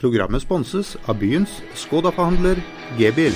[0.00, 2.56] Programmet sponses av byens Skoda-forhandler
[2.96, 3.34] G-bil.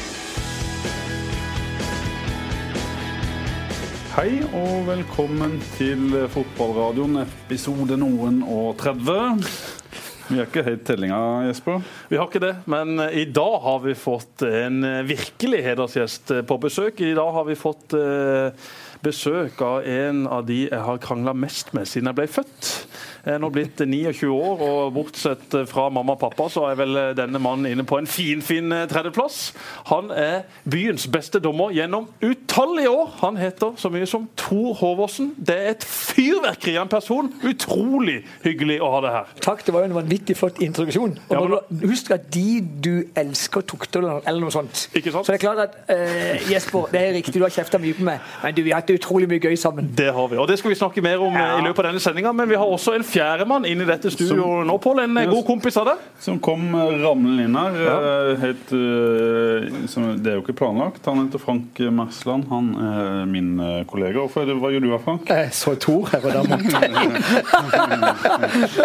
[4.14, 9.44] Hei og velkommen til fotballradioen, episode noen og 30.
[10.30, 11.84] Vi har ikke helt tellinga, Jesper?
[12.08, 17.04] Vi har ikke det, men i dag har vi fått en virkelig hedersgjest på besøk.
[17.04, 18.72] I dag har vi fått eh,
[19.04, 22.72] besøk av en av de jeg har krangla mest med siden jeg ble født.
[23.24, 26.98] Jeg er nå blitt 29 år, og bortsett fra mamma og pappa, så er vel
[27.16, 29.52] denne mannen inne på en finfin fin tredjeplass.
[29.88, 33.14] Han er byens beste dommer gjennom utallige år.
[33.22, 35.32] Han heter så mye som Tor Håvåsen.
[35.38, 37.30] Det er et fyrverkeri av en person.
[37.48, 39.32] Utrolig hyggelig å ha deg her.
[39.44, 41.16] Takk, det var jo en vanvittig flott introduksjon.
[41.28, 44.88] Og Ja, men- Husk at de du elsker, tukter eller, eller noe sånt.
[44.94, 45.26] Ikke sant?
[45.26, 48.04] Så det er klart at uh, Jesper, det er riktig, du har kjefta mye på
[48.06, 49.90] meg, men du, vi har hatt utrolig mye gøy sammen.
[49.96, 51.58] Det har vi, og det skal vi snakke mer om Ja.
[51.58, 52.32] i løpet av denne sendinga.
[52.32, 55.04] Men vi har også en fjerdemann inn i dette studioet nå, Pål.
[55.04, 56.02] En god kompis av deg.
[56.22, 57.78] Som kom eh, ramlende inn her.
[57.84, 57.96] Ja.
[58.42, 61.04] Helt, eh, som, det er jo ikke planlagt.
[61.08, 62.48] Han heter Frank Mersland.
[62.50, 64.18] Han er min eh, kollega.
[64.22, 65.30] Hvorfor det, hva gjør du da, Frank?
[65.30, 66.46] Jeg så Tor her og der.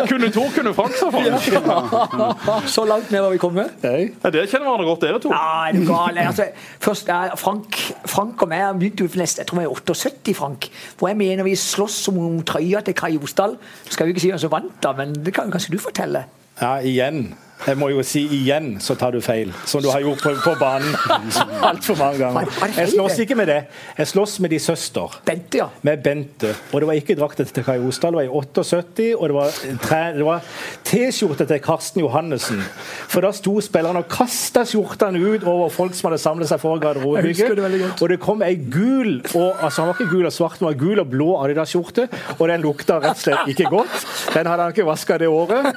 [0.09, 2.67] Kunne Tor, kunne Frank, sa Frank.
[2.73, 3.71] Så langt ned var vi kommet.
[3.83, 4.09] Hey.
[4.23, 5.31] Ja, dere kjenner hverandre godt, dere to.
[5.33, 6.17] Ja, er du gal?
[6.21, 6.49] Altså,
[6.83, 7.77] først Frank,
[8.09, 10.69] Frank og meg begynte jo nesten, jeg tror vi er 78, Frank.
[10.99, 13.55] Hvor jeg mener vi slåss om, om trøya til Kai Osdal.
[13.89, 16.25] Skal jo ikke si hvem som vant, da, men det kan jo kanskje du fortelle?
[16.59, 17.33] Ja, igjen.
[17.67, 19.52] Jeg må jo si igjen, så tar du feil.
[19.67, 20.93] Som du har gjort på, på banen
[21.69, 22.47] altfor mange ganger.
[22.77, 23.57] Jeg slåss ikke med det.
[23.97, 25.17] Jeg slåss med de søster.
[25.27, 25.67] Bente, ja.
[25.83, 26.53] Med Bente.
[26.71, 29.09] Og det var ikke drakta til Kai Osdal, det var i 78.
[29.17, 30.47] Og det var, var
[30.87, 32.63] T-skjorte til Karsten Johannessen.
[33.11, 36.85] For da sto spillerne og kasta skjortene ut over folk som hadde samlet seg veldig
[36.85, 37.99] garderobebygget.
[37.99, 40.80] Og det kom ei gul og, altså Han var ikke gul og svart, men var
[40.80, 42.07] gul og blå Adidas-skjorte.
[42.37, 44.07] Og den lukta rett og slett ikke godt.
[44.31, 45.69] Den hadde han ikke vaska det året.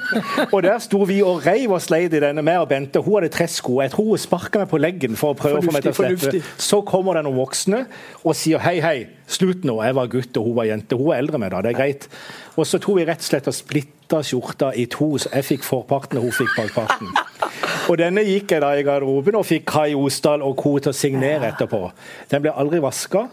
[0.49, 3.01] Og der sto vi og reiv og sleit i denne, med og Bente.
[3.03, 3.79] Hun hadde tresko.
[3.83, 5.97] Jeg tror hun sparka meg på leggen for å prøve å få meg til å
[5.97, 6.19] slippe.
[6.19, 6.41] fornuftig.
[6.61, 7.83] Så kommer det noen voksne
[8.23, 8.95] og sier hei, hei,
[9.27, 9.79] slutt nå.
[9.83, 10.99] Jeg var gutt og hun var jente.
[10.99, 12.07] Hun er eldre med da, det er greit.
[12.55, 15.67] Og så tok vi rett og slett og splitta skjorta i to, så jeg fikk
[15.67, 17.13] forparten og hun fikk bakparten.
[17.91, 20.77] Og denne gikk jeg da i garderoben og fikk Kai Osdal og co.
[20.79, 21.81] til å signere etterpå.
[22.31, 23.27] Den ble aldri vaska.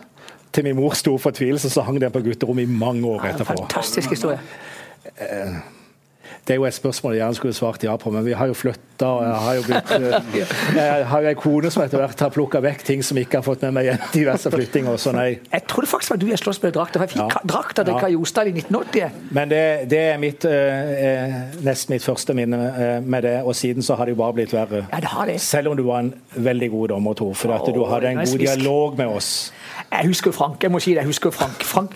[0.51, 3.55] Til min mors store fortvilelse så hang den på gutterommet i mange år etterpå.
[3.63, 4.41] Fantastisk historie.
[6.47, 8.55] Det er jo et spørsmål jeg gjerne skulle svart ja på, men vi har jo
[8.57, 10.47] flytta, og jeg har jo blitt eh,
[10.77, 13.63] Jeg har ei kone som etter hvert har plukka vekk ting som ikke har fått
[13.67, 15.29] med meg igjen diverse flyttinger, så nei.
[15.53, 16.99] Jeg trodde faktisk var du jeg sloss med drakta.
[16.99, 17.43] for Jeg fikk Ja.
[17.55, 18.01] drakta til Ja.
[18.01, 19.11] Kai Osdal i 1980.
[19.37, 21.37] Men det, det er mitt, eh, eh,
[21.67, 24.53] nesten mitt første minne eh, med det, og siden så har det jo bare blitt
[24.57, 24.87] verre.
[24.93, 25.39] Ja, det har det.
[25.41, 28.39] Selv om du var en veldig god dommer, Tor, for at du hadde en god
[28.39, 29.53] dialog med oss.
[29.91, 30.63] Jeg husker Frank.
[30.63, 31.65] jeg må si det, jeg husker Frank.
[31.65, 31.91] Frank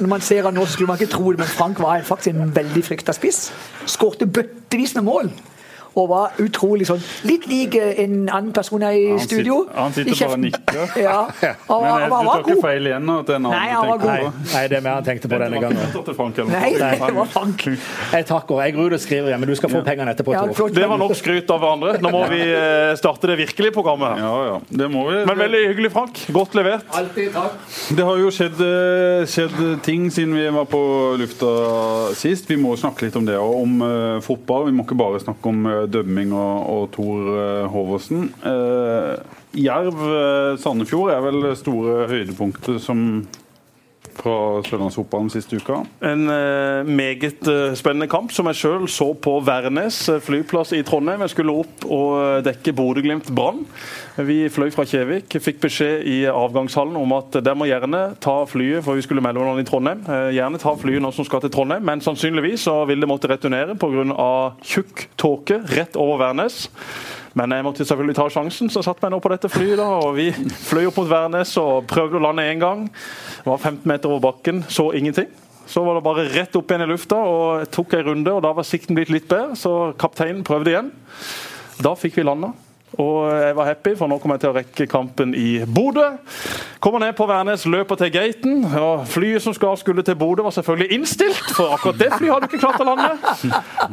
[0.00, 2.34] når man ser han nå, så skulle man ikke tro det, men Frank var faktisk
[2.34, 3.52] en veldig frykta spiss.
[3.86, 5.30] Skårte bøttevis med mål.
[5.94, 9.58] Og var utrolig sånn Litt lik eh, en annen person her i Han studio.
[9.66, 10.96] sitter- han sitter bare og nikker.
[11.02, 11.18] Ja.
[11.68, 13.18] Og, Men var- eh, du tar ikke feil igjen nå?
[13.20, 15.60] at det er Nei, han var tenker Nei, det er mer han tenkte på denne
[15.60, 16.48] gangen.
[16.48, 17.66] Nei, det var Frank.
[18.12, 18.62] Jeg takker.
[18.64, 21.14] Jeg gruer og skriver igjen, men du skal få pengene etterpå, Ja, Det var nok
[21.18, 21.94] skryt av hverandre.
[22.02, 24.16] Nå må vi eh, starte det virkelige programmet.
[24.16, 24.24] her.
[24.24, 24.56] Ja, ja.
[24.82, 25.20] Det må vi.
[25.28, 26.22] Men veldig hyggelig, Frank.
[26.32, 26.84] Godt levert.
[26.96, 27.60] Alltid takk.
[27.96, 28.62] Det har jo skjedd,
[29.28, 30.82] skjedd ting siden vi var på
[31.20, 31.52] lufta
[32.18, 32.48] sist.
[32.50, 33.78] Vi må snakke litt om det, og om
[34.24, 34.66] fotball.
[34.70, 38.26] Vi må ikke bare snakke om dømming og, og Tor eh, Håvåsen.
[38.48, 39.14] Eh,
[39.62, 43.22] Jerv eh, Sandefjord er vel store høydepunktet som
[44.18, 45.82] fra Sørlandsfotballen siste uka.
[46.04, 50.82] En eh, meget eh, spennende kamp som jeg sjøl så på Værnes eh, flyplass i
[50.86, 51.24] Trondheim.
[51.24, 53.64] Jeg skulle opp og eh, dekke Bodø-Glimt Brann.
[54.16, 55.38] Vi fløy fra Kjevik.
[55.40, 59.40] Fikk beskjed i avgangshallen om at der må gjerne ta flyet, for vi skulle melde
[59.40, 60.04] hverandre i Trondheim.
[60.36, 63.78] Gjerne ta flyet nå som skal til Trondheim, men sannsynligvis så vil det måtte returnere
[63.80, 64.28] pga.
[64.60, 66.66] tjukk tåke rett over Værnes.
[67.38, 69.78] Men jeg måtte selvfølgelig ta sjansen, så jeg satte meg nå på dette flyet.
[69.80, 70.30] da, og Vi
[70.68, 72.84] fløy opp mot Værnes og prøvde å lande én gang.
[73.46, 75.30] Var 15 meter over bakken, så ingenting.
[75.66, 78.52] Så var det bare rett opp igjen i lufta og tok en runde, og da
[78.52, 79.56] var sikten blitt litt bedre.
[79.56, 80.92] Så kapteinen prøvde igjen.
[81.82, 82.52] Da fikk vi landa.
[83.00, 86.04] Og jeg var happy, for nå kommer jeg til å rekke kampen i Bodø.
[86.82, 88.64] Kommer ned på Værnes, løper til gaten.
[88.66, 92.50] og Flyet som skal skulle til Bodø, var selvfølgelig innstilt, for akkurat det flyet hadde
[92.50, 93.12] ikke klart å lande.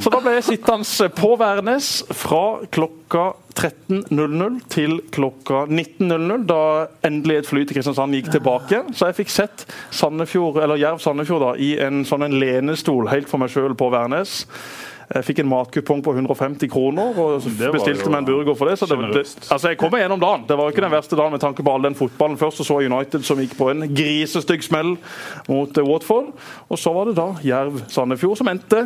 [0.01, 2.43] Så da ble jeg sittende på Værnes fra
[2.75, 3.29] klokka
[3.59, 6.61] 13.00 til klokka 19.00, da
[7.07, 8.83] endelig et fly til Kristiansand gikk tilbake.
[8.95, 9.65] Så jeg fikk sett
[9.95, 14.43] Sandefjord, Jerv Sandefjord da, i en sånn en lenestol helt for meg sjøl på Værnes.
[15.09, 18.77] Jeg fikk en matkupong på 150 kroner og bestilte meg en burger for det.
[18.77, 20.45] Så det, det, altså jeg kom meg gjennom dagen.
[20.45, 22.37] Det var jo ikke den verste dagen med tanke på all den fotballen.
[22.37, 24.93] Først så, så United som gikk på en grisestygg smell
[25.49, 26.29] mot eh, Watford.
[26.69, 28.85] Og så var det da Jerv Sandefjord som endte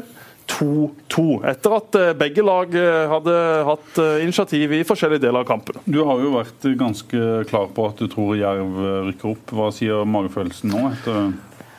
[0.56, 1.28] 2-2.
[1.52, 5.84] Etter at eh, begge lag eh, hadde hatt initiativ i forskjellige deler av kampen.
[5.84, 8.80] Du har jo vært ganske klar på at du tror Jerv
[9.10, 9.58] rykker opp.
[9.60, 10.88] Hva sier magefølelsen nå?
[10.96, 11.34] etter...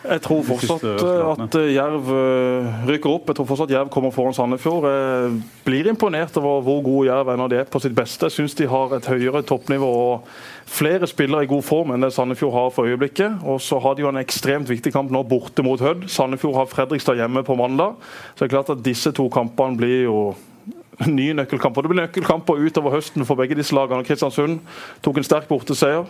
[0.05, 2.11] Jeg tror fortsatt at Jerv
[2.89, 3.31] rykker opp.
[3.31, 4.85] Jeg tror fortsatt Jerv kommer foran Sandefjord.
[4.91, 8.29] Jeg blir imponert over hvor gode Jerv er når de er på sitt beste.
[8.29, 10.29] Jeg syns de har et høyere toppnivå og
[10.69, 13.41] flere spillere i god form enn det Sandefjord har for øyeblikket.
[13.49, 16.09] Og så har de jo en ekstremt viktig kamp nå borte mot Hødd.
[16.13, 17.97] Sandefjord har Fredrikstad hjemme på mandag.
[18.35, 20.19] Så det er klart at disse to kampene blir jo
[21.11, 21.85] nye nøkkelkamper.
[21.85, 24.07] Det blir nøkkelkamper utover høsten for begge disse lagene.
[24.07, 24.61] Kristiansund
[25.05, 26.07] tok en sterk borteseier.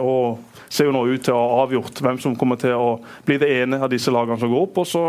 [0.00, 0.40] og
[0.72, 2.94] ser jo nå ut til å ha avgjort hvem som kommer til å
[3.26, 4.80] bli det ene av disse lagene som går opp.
[4.80, 5.04] Og så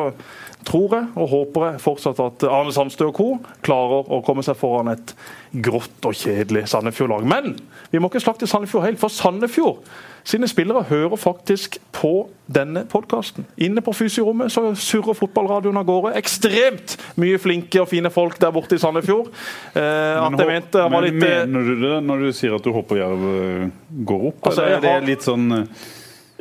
[0.67, 3.27] tror jeg og håper jeg fortsatt at Arne Sandstø og co.
[3.65, 5.15] klarer å komme seg foran et
[5.53, 7.27] grått og kjedelig Sandefjord-lag.
[7.29, 7.53] Men
[7.91, 9.83] vi må ikke slakte Sandefjord helt, for Sandefjord
[10.23, 13.43] sine spillere hører faktisk på denne podkasten.
[13.59, 16.13] Inne på Fysirommet så surrer fotballradioen av gårde.
[16.19, 19.33] Ekstremt mye flinke og fine folk der borte i Sandefjord.
[19.75, 23.01] Eh, men, mente, men litt, eh, mener du det når du sier at du håper
[23.01, 23.67] Jerv eh,
[24.07, 24.47] går opp?
[24.47, 25.83] Altså, eller er det litt sånn eh,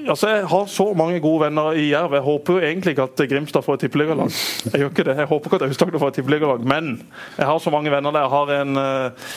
[0.09, 2.15] Altså, Jeg har så mange gode venner i Jerv.
[2.15, 4.31] Jeg håper jo egentlig ikke at Grimstad får et tippeligalag.
[4.65, 5.17] Jeg gjør ikke det.
[5.17, 6.95] Jeg håper ikke at Aust-Agder får et tippeligalag, men
[7.39, 8.27] jeg har så mange venner der.
[8.27, 9.29] Jeg har en uh,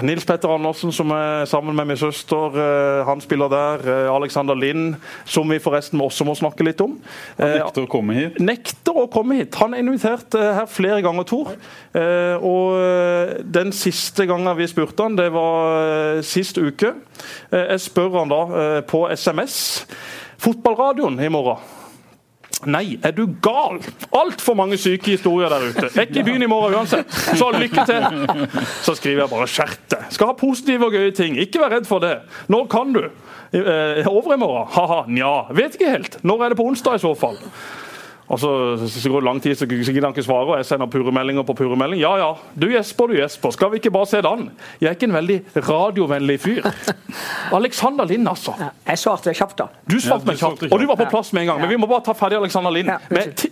[0.00, 3.82] Nils Petter Andersen, som er sammen med min søster, eh, han spiller der.
[3.84, 4.94] Eh, Alexander Lind,
[5.24, 6.96] som vi forresten også må snakke litt om.
[7.38, 8.40] Han eh, nekter å komme hit?
[8.40, 9.58] Nekter å komme hit.
[9.60, 11.52] Han er invitert her flere ganger, Tor.
[12.42, 16.94] Og den siste gangen vi spurte han, det var sist uke.
[17.52, 18.42] Jeg spør han da
[18.88, 19.84] på SMS.
[20.42, 21.81] Fotballradioen i morgen.
[22.70, 23.80] Nei, er du gal?
[24.14, 25.88] Altfor mange syke historier der ute.
[25.90, 27.10] Er ikke i byen i morgen uansett.
[27.10, 28.06] Så lykke til!
[28.86, 30.08] Så skriver jeg bare 'skjerp deg'.
[30.14, 31.38] Skal ha positive og gøye ting.
[31.40, 32.18] Ikke vær redd for det.
[32.48, 33.04] Når kan du?
[33.52, 34.68] Eh, over i morgen?
[34.72, 35.32] Ha-ha, nja.
[35.52, 36.18] Vet ikke helt.
[36.24, 37.36] Når er det på onsdag i så fall?
[38.28, 38.50] Og så,
[38.88, 41.56] så går det lang tid, så gidder han ikke svare, og jeg sender puremeldinger på
[41.58, 42.00] puremelding.
[42.00, 44.46] Ja ja, du Jesper, du Jesper, skal vi ikke bare se det an?
[44.80, 46.70] Jeg er ikke en veldig radiovennlig fyr.
[47.58, 48.54] Alexander Lind, altså.
[48.60, 49.68] Ja, jeg svarte kjapt, da.
[49.90, 51.60] Du svarte meg kjapt, og du var på plass med en gang.
[51.66, 52.92] Men vi må bare ta ferdig Alexander Lind.
[53.10, 53.46] med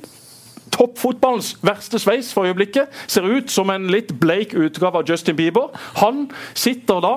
[0.75, 2.91] toppfotballens verste sveis for øyeblikket.
[3.07, 5.71] Ser ut som en litt bleik utgave av Justin Bieber.
[6.01, 7.15] Han sitter da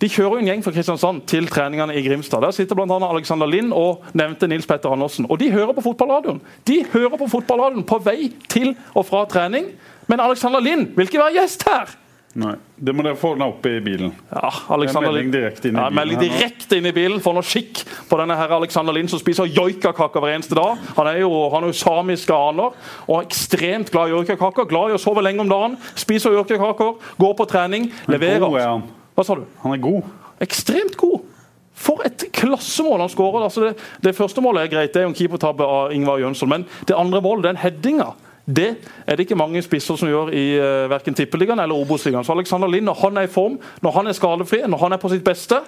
[0.00, 2.42] De kjører en gjeng fra Kristiansand til treningene i Grimstad.
[2.42, 2.98] Der sitter bl.a.
[3.08, 5.26] Alexander Lind og nevnte Nils Petter Andersen.
[5.30, 6.40] Og de hører på fotballradioen.
[6.68, 9.72] De hører på fotballradioen på vei til og fra trening.
[10.06, 12.03] Men Alexander Lind vil ikke være gjest her!
[12.34, 14.10] Nei, Det må dere få den opp i bilen.
[14.32, 15.98] Ja, Alexander melding direkte inn i ja, bilen.
[16.00, 17.20] Melding direkte inn i bilen.
[17.22, 20.80] Få noe skikk på denne her Alexander Lind som spiser joikakaker hver eneste dag.
[20.96, 22.74] Han er jo, han er jo samiske aner
[23.06, 24.66] og er ekstremt glad i joikakaker.
[24.70, 25.78] Glad i å sove lenge om dagen.
[25.94, 28.42] Spiser joikakaker, går på trening, leverer.
[28.42, 28.84] God er han.
[29.14, 29.46] Hva sa du?
[29.62, 30.10] Han er god.
[30.42, 31.30] Ekstremt god.
[31.74, 33.46] For et klassemål han skårer.
[33.46, 33.72] Altså det,
[34.02, 36.50] det, første målet er greit, det er jo en keepertabbe av Ingvar Jønsson.
[36.50, 38.12] Men det andre målet, den headinga
[38.46, 38.76] det
[39.06, 42.24] er det ikke mange spisser som gjør i uh, verken Tippeligaen eller Obos-ligaen.
[42.24, 45.00] Så Alexander Lind, når han er i form, når han er skadefri, når han er
[45.00, 45.62] på sitt beste,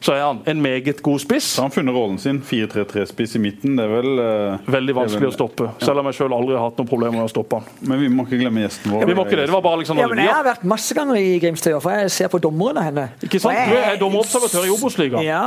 [0.00, 1.44] så er han en meget god spiss.
[1.54, 2.40] Så har han funnet rollen sin.
[2.44, 3.76] 4-3-3-spiss i midten.
[3.78, 5.68] Det er vel uh, Veldig vanskelig vel, å stoppe.
[5.82, 7.70] Selv om jeg selv aldri har hatt noen problemer med å stoppe han.
[7.88, 9.04] Men vi må ikke glemme gjesten vår.
[9.04, 9.46] Ja, vi må ikke det.
[9.48, 12.12] Det var bare Alexander ja, men Jeg har vært masse ganger i Grimstad, for jeg
[12.16, 13.06] ser på dommerne henne.
[13.26, 13.58] Ikke sant?
[13.70, 15.26] Du er dommerobservatør i Obos-ligaen.
[15.26, 15.46] Ja,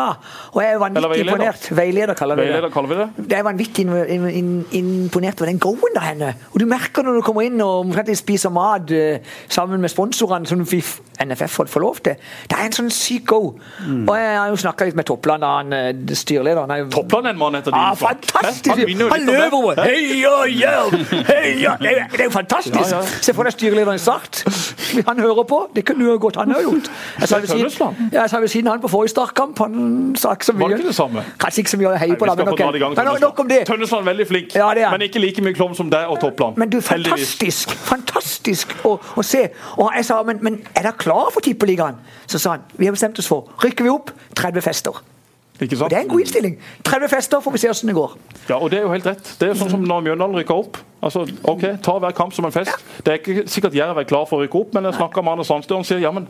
[0.54, 1.69] og jeg er vanvittig imponert.
[1.80, 2.54] Veileder, kaller vi det.
[2.54, 3.28] Veileder kaller vi det.
[3.30, 3.88] Jeg er vanvittig
[4.81, 6.34] imponert over den go-en der henne.
[6.54, 10.50] Og du merker når du kommer inn og omtrent spiser mat uh, sammen med sponsorene,
[10.50, 10.66] som
[11.19, 12.16] NFF får lov til.
[12.50, 13.42] Det er en sånn syk go.
[13.83, 14.06] Mm.
[14.07, 15.66] Og jeg har jo snakka litt med Topp Toppland, han
[16.16, 16.16] styrelederen.
[16.16, 19.02] styrlederen er Toppland er en mann etter din ah, Fantastisk!
[19.12, 19.81] Han, løper over!
[19.84, 20.94] Heia, yeah,
[21.28, 21.76] heia.
[21.80, 22.76] Det, er jo fantastisk!
[22.76, 23.02] Ja, ja.
[23.22, 24.44] Se for deg styrelederen i Start.
[25.08, 25.60] Han hører på.
[25.76, 26.90] Det kunne jo godt han ha gjort.
[27.19, 29.60] Jeg sa ved siden, ja, ved siden han på forrige startkamp.
[29.60, 30.62] Han sa ikke så mye.
[30.62, 31.26] Var det ikke det samme?
[31.40, 32.36] Kanskje ikke så mye å heie på, da.
[32.40, 32.96] Men, okay.
[32.96, 33.60] men nok om det.
[33.68, 36.58] Tønnesland er veldig flink, ja, men ikke like mye klovn som deg og Toppland.
[36.62, 37.76] Men du, fantastisk!
[37.90, 39.46] Fantastisk å, å se.
[39.78, 42.00] Og jeg sa, men, men er dere klar for Tippeligaen?
[42.30, 45.02] Så sa han vi har bestemt oss for rykker vi opp 30 fester.
[45.59, 46.54] Det er en god innstilling.
[46.88, 48.14] 30 fester, får vi se hvordan det går.
[48.50, 49.36] Ja, og Det er jo helt rett.
[49.40, 50.80] Det er jo sånn som når Mjøndalen rykker opp.
[51.04, 52.71] Altså, ok, Ta hver kamp som en fest.
[52.71, 53.02] Ja.
[53.04, 55.36] Det er ikke sikkert Jerv er klar for å rykke opp, men jeg snakker med
[55.36, 56.30] Arne Sandstø og sier ja, men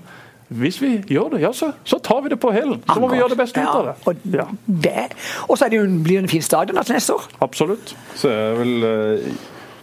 [0.49, 2.81] hvis vi gjør det, ja, så, så tar vi det på hælen.
[2.81, 3.93] Så må vi gjøre det beste ut av det.
[4.09, 4.47] Og, ja.
[4.65, 5.05] det.
[5.45, 7.27] og så er det jo, blir det en fin stadion til neste år.
[7.45, 7.93] Absolutt.
[8.17, 9.27] Så er vel eh,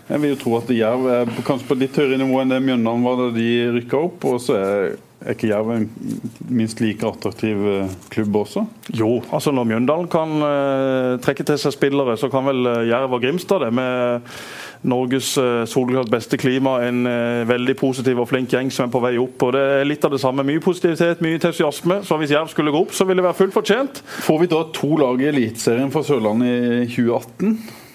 [0.08, 3.06] Jeg vil jo tro at Jerv er kanskje på litt høyere nivå enn det Mjøndalen
[3.06, 3.46] var da de
[3.78, 4.26] rykka opp.
[4.26, 5.86] og så er er ikke Jerv en
[6.52, 8.66] minst like attraktiv eh, klubb også?
[8.94, 13.16] Jo, altså når Mjøndalen kan uh, trekke til seg spillere, så kan vel uh, Jerv
[13.16, 13.72] og Grimstad det.
[13.74, 14.28] Med
[14.86, 19.02] Norges uh, soleklart beste klima, en uh, veldig positiv og flink gjeng som er på
[19.06, 19.48] vei opp.
[19.48, 20.44] og Det er litt av det samme.
[20.46, 22.02] Mye positivitet, mye entusiasme.
[22.04, 24.04] Så hvis Jerv skulle gå opp, så ville det være fullt fortjent.
[24.28, 27.85] Får vi da to lag i Eliteserien for Sørlandet i 2018?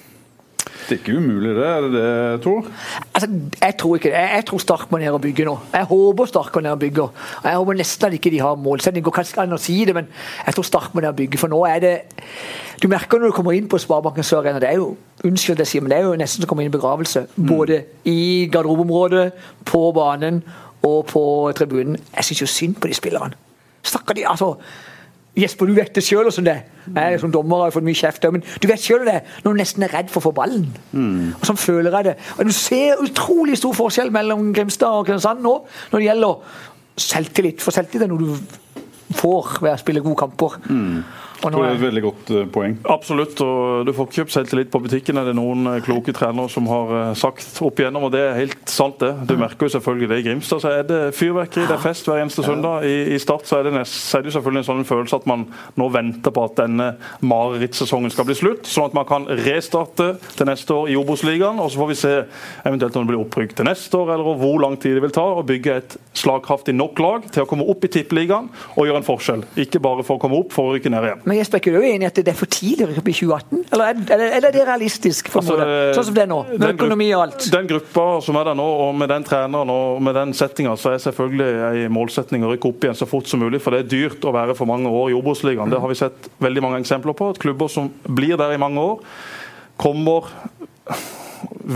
[0.87, 1.65] Det er ikke umulig, det?
[1.67, 2.65] Er det det, Tor?
[3.13, 3.29] Altså,
[3.61, 4.17] jeg tror ikke det.
[4.17, 5.55] Jeg, jeg tror Stark må ned og bygge nå.
[5.73, 7.07] Jeg håper Stark går ned og bygger.
[7.43, 9.05] Jeg håper nesten ikke de har målsetting.
[9.05, 10.09] Går kanskje an å si det, men
[10.45, 11.39] jeg tror Stark må ned og bygge.
[11.41, 11.95] For nå er det
[12.81, 15.67] Du merker når du kommer inn på Sparebanken Sør Arena, det er jo unnskyld det
[15.67, 17.27] jeg sier, men det er jo nesten som å komme inn i begravelse.
[17.37, 19.27] Både i garderobeområdet,
[19.69, 20.41] på banen
[20.81, 21.23] og på
[21.57, 21.99] tribunen.
[22.15, 23.37] Jeg syns jo synd på de spillerne.
[23.85, 24.55] Stakkar de, altså.
[25.37, 26.63] Jesper, du vet det sjøl åssen det er.
[26.91, 29.85] Jeg som dommer har fått mye kjeft, men du vet sjøl det når du nesten
[29.87, 30.65] er redd for å få ballen.
[31.39, 32.15] Og sånn føler jeg det.
[32.37, 35.53] Og Du ser utrolig stor forskjell mellom Grimstad og Kristiansand nå
[35.93, 36.57] når det gjelder
[36.99, 37.63] selvtillit.
[37.63, 40.59] For selvtillit er noe du får ved å spille gode kamper.
[40.67, 42.75] Jeg tror det er er, et veldig godt eh, poeng.
[42.91, 46.51] Absolutt, og du får ikke kjøpt selvtillit på butikken, er det noen eh, kloke trenere
[46.51, 49.11] som har eh, sagt opp igjennom, og det er helt sant det.
[49.29, 52.21] Du merker jo selvfølgelig det i Grimstad, så er det fyrverkeri, det er fest hver
[52.21, 52.85] eneste søndag.
[52.87, 55.21] I, i Start så er, det nest, så er det jo selvfølgelig en sånn følelse
[55.21, 55.47] at man
[55.79, 56.91] nå venter på at denne
[57.25, 61.71] marerittsesongen skal bli slutt, sånn at man kan restarte til neste år i Obos-ligaen, og
[61.71, 62.13] så får vi se
[62.67, 65.25] eventuelt om det blir opprykk til neste år, eller hvor lang tid det vil ta
[65.39, 69.07] å bygge et slagkraftig nok lag til å komme opp i tippeligaen og gjøre en
[69.07, 69.45] forskjell.
[69.63, 71.23] Ikke bare for å komme opp, for å rykke ned igjen.
[71.31, 73.61] Men jeg er jo inn i at det er for tidlig å i 2018?
[73.71, 75.29] Eller er, eller, eller er det realistisk?
[75.31, 75.55] for Altså?
[75.95, 77.45] Sånn som det er nå, med økonomi og alt.
[77.53, 80.91] Den gruppa som er der nå, og med den treneren og med den settinga, så
[80.91, 83.61] er selvfølgelig en målsetning å rykke opp igjen så fort som mulig.
[83.63, 85.71] For det er dyrt å være for mange år i Obos-ligaen.
[85.71, 87.31] Det har vi sett veldig mange eksempler på.
[87.31, 88.99] At klubber som blir der i mange år,
[89.79, 90.27] kommer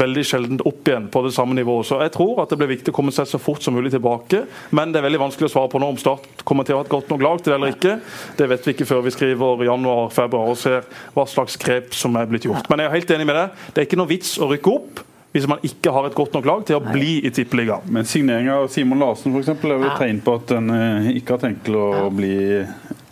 [0.02, 1.88] veldig sjelden opp igjen på det samme nivået.
[1.88, 4.44] Så jeg tror at det blir viktig å komme seg så fort som mulig tilbake.
[4.76, 6.86] Men det er veldig vanskelig å svare på nå om Start kommer til å ha
[6.86, 7.98] et godt nok lag til det eller ikke.
[8.38, 12.30] Det vet vi ikke før vi skriver januar-februar og ser hva slags grep som er
[12.30, 12.70] blitt gjort.
[12.70, 13.68] Men jeg er helt enig med deg.
[13.72, 15.06] Det er ikke noe vits å rykke opp
[15.36, 17.90] hvis man ikke har et godt nok lag til å bli i tippeligaen.
[17.92, 21.10] Men signering av Simon Larsen for eksempel, er jo et tegn på at en eh,
[21.20, 22.38] ikke har tenkt å bli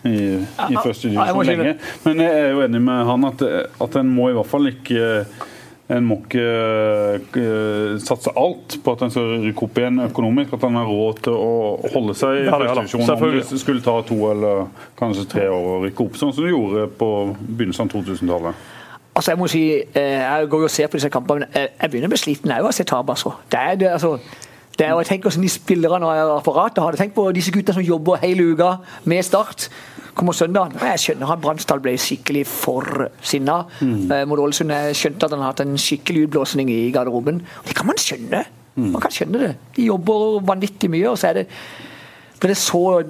[0.08, 1.74] i, i første divisjon lenge.
[2.06, 3.44] Men jeg er jo enig med han at,
[3.84, 5.02] at en må i hvert fall ikke
[5.92, 6.44] en må ikke
[7.36, 10.54] eh, satse alt på at en skal rykke opp igjen økonomisk.
[10.56, 11.50] At en har råd til å
[11.92, 14.64] holde seg i Ja, ja da, første divisjon om det skulle ta to eller
[14.96, 17.10] kanskje tre år å rykke opp, sånn som det gjorde på
[17.42, 18.64] begynnelsen av 2000-tallet.
[19.14, 21.68] Altså jeg må si, eh, jeg går jo og ser på disse kampene, men jeg
[21.76, 23.10] jeg begynner å bli sliten jeg av å se tap.
[23.12, 23.34] Altså.
[23.52, 24.16] Det er det, altså.
[24.74, 26.98] Det er, og jeg tenker hvordan de spillerne og apparatet har det.
[26.98, 28.72] Tenk på disse guttene som jobber hele uka
[29.04, 29.68] med Start.
[30.14, 33.08] Kommer søndag, Og Jeg skjønner at Bransdal ble skikkelig for
[33.82, 34.10] Mm.
[34.12, 34.70] eh, mot Ålesund.
[34.94, 37.42] Skjønte at han har hatt en skikkelig utblåsning i garderoben.
[37.66, 38.44] Det kan man skjønne.
[38.76, 39.56] Man kan skjønne det.
[39.76, 41.46] De jobber vanvittig mye, og så er det,
[42.40, 43.02] det så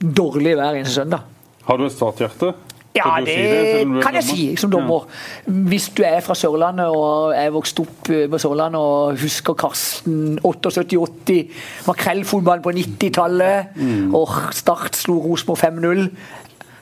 [0.00, 1.20] dårlig hver eneste søndag.
[1.66, 2.54] Har du et starthjerte?
[2.96, 5.06] Ja, det er kan jeg si som dommer.
[5.48, 10.38] Hvis du er fra Sørlandet og er vokst opp eh, på Sørlandet og husker Karsten
[10.44, 11.48] 78-80,
[11.88, 14.14] makrellfotballen på 90-tallet, Mm.
[14.14, 16.10] og Start slo Rosenborg 5-0.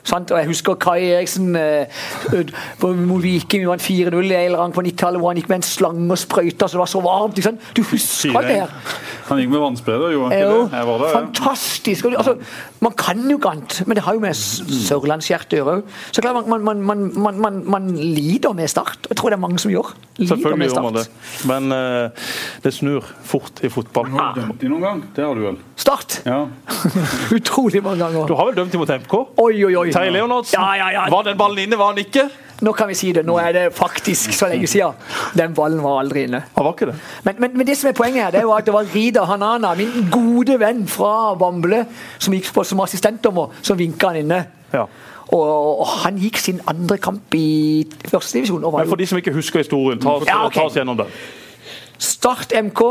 [0.03, 0.31] Sant?
[0.31, 1.85] Og jeg husker Kai Eriksen eh,
[2.79, 3.61] på- mot Viking.
[3.63, 6.09] Vi vant 4-0 i en eller annen på 90-tallet hvor han gikk med en slange
[6.11, 7.37] og sprøyta så det var så varmt.
[7.39, 7.69] Ikke sant?
[7.77, 8.73] Du husker det her?
[9.29, 10.77] Han gikk med vannspreder, gjorde han ikke Jo, det?
[10.79, 12.05] Jeg var der, fantastisk.
[12.11, 12.35] Altså,
[12.83, 15.83] man kan jo ikke annet, men det har jo med s- sørlandshjerte å gjøre òg.
[16.11, 19.07] Så klart, man, man, man, man, man, man lider med Start.
[19.09, 19.93] Jeg tror det er mange som gjør.
[20.17, 21.05] Lider Selvfølgelig med gjør man det.
[21.47, 22.27] Men eh,
[22.63, 24.11] det snur fort i fotball.
[24.11, 25.03] Har du dømt dem noen gang?
[25.15, 25.57] Det har du vel?
[25.79, 26.19] Start!
[26.27, 26.41] Ja.
[27.37, 28.27] Utrolig mange ganger.
[28.27, 29.15] Du har vel dømt imot MK?
[29.39, 29.89] Oi, oi, oi.
[29.93, 30.57] Terje Leonardsen.
[30.59, 31.03] Ja, ja, ja.
[31.11, 32.27] Var den ballen inne, var han ikke?
[32.63, 33.25] Nå kan vi si det.
[33.27, 34.95] Nå er det faktisk så lenge siden.
[35.37, 36.43] Den ballen var aldri inne.
[36.55, 36.95] Han var ikke det.
[37.25, 39.73] Men, men, men det som er poenget her, det var at det var Rida Hanana,
[39.79, 41.83] min gode venn fra Bamble,
[42.19, 44.43] som gikk på som assistentdommer, som vinka han inne.
[44.73, 44.85] Ja.
[45.33, 48.63] Og, han gikk sin andre kamp i førstedivisjon.
[48.63, 50.53] Men for de som ikke husker historien, ta, Ja, ok.
[50.53, 51.09] ta oss gjennom den.
[51.97, 52.81] Start MK,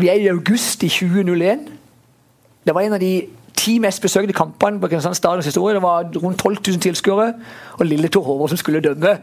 [0.00, 1.68] vi er i august i 2001.
[2.66, 3.14] Det var en av de
[3.62, 5.76] ti mest besøkte kampene på Kristiansand stadions historie.
[5.76, 7.28] Det var rundt 12 000 tilskuere,
[7.78, 9.14] og lille Tor Håvard som skulle dømme.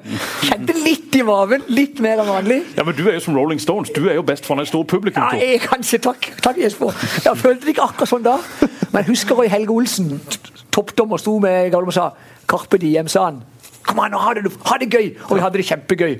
[0.45, 2.59] Kjente litt i maven, litt mer enn vanlig.
[2.77, 3.91] Ja, men Du er jo som Rolling Stones.
[3.95, 5.23] Du er jo best foran et stort publikum.
[5.23, 6.95] Ja, jeg, kanskje, takk, takk Jesper.
[7.25, 8.37] Jeg følte det ikke akkurat sånn da.
[8.61, 10.13] Men jeg husker Roy Helge Olsen,
[10.71, 12.11] toppdommer, sto med Gallum og sa
[12.49, 13.41] Carpe diem, sa han.
[13.89, 15.11] Kom an, ha det, ha det gøy!
[15.27, 16.15] Og vi hadde det kjempegøy.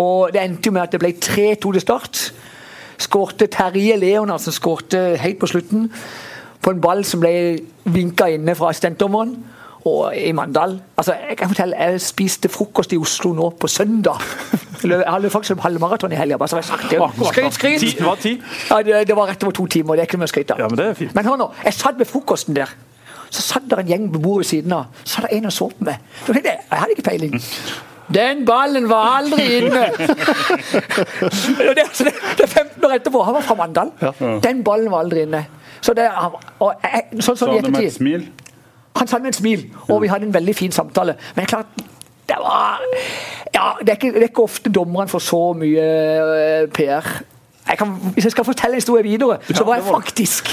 [0.00, 2.22] Og det endte jo med at det ble 3-2 til start.
[3.02, 5.88] Skårte Terje Leonardsen skårte helt på slutten
[6.62, 7.32] på en ball som ble
[7.84, 9.34] vinka inne fra assistentdommeren.
[9.82, 14.22] Og i Mandal altså Jeg kan fortelle, jeg spiste frokost i Oslo nå på søndag.
[14.82, 16.38] Jeg hadde faktisk løpt halvmaraton i helga.
[16.38, 17.26] Bare så har jeg sagt det.
[17.26, 17.80] Skryt, skryt!
[17.80, 18.32] Ti, det var ti.
[18.70, 19.98] Ja, det, det var rett over to timer.
[19.98, 20.62] Det er ikke noe å skryte av.
[20.62, 21.14] Ja, men det er fint.
[21.18, 22.70] Men hør nå, jeg satt ved frokosten der.
[23.32, 24.90] Så satt der en gjeng på bordet ved siden av.
[25.02, 26.02] Så satt det en og så på meg.
[26.28, 27.38] Jeg, jeg hadde ikke peiling.
[28.12, 29.86] Den ballen var aldri inne!
[31.72, 33.22] Det, altså, er 15 år etterpå.
[33.24, 33.92] Han var fra Mandal.
[34.44, 35.46] Den ballen var aldri inne.
[35.82, 36.06] Så det,
[36.62, 38.28] og jeg, sånn som Sa du med et smil.
[38.96, 41.16] han sa det med et smil, og vi hadde en veldig fin samtale.
[41.36, 41.66] Men klart,
[42.28, 42.78] det var
[43.54, 47.08] Ja, det er, ikke, det er ikke ofte dommerne får så mye eh, PR.
[47.68, 50.48] Jeg kan, hvis jeg skal fortelle en historie videre, så var jeg faktisk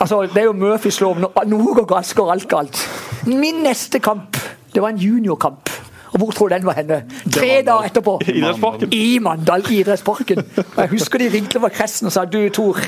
[0.00, 1.18] altså, Det er jo Murphys lov.
[1.18, 2.82] Noe går galt, går alt galt.
[3.26, 4.36] Min neste kamp,
[4.74, 5.70] det var en juniorkamp.
[6.12, 6.98] Og hvor tror du den var henne?
[7.32, 8.14] Tre dager etterpå.
[8.24, 8.92] Idrettsparken.
[8.96, 10.42] I Mandal idrettsparken.
[10.62, 12.80] Og jeg husker de ringte fra Kressen og sa du Tor,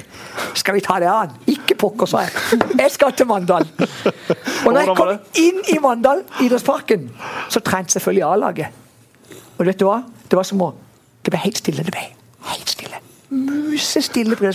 [0.56, 1.34] skal vi ta det an?
[1.50, 2.60] Ikke pokker, sa jeg.
[2.80, 3.66] Jeg skal til Mandal.
[4.64, 5.12] Og når jeg kom
[5.42, 7.10] inn i Mandal idrettsparken,
[7.52, 8.80] så trente selvfølgelig A-laget.
[9.58, 10.00] Og vet du hva?
[10.30, 10.72] Det var som å
[11.20, 11.82] Det ble helt stille.
[11.84, 12.06] Det ble
[12.48, 12.96] helt stille.
[13.30, 14.50] Musestille på.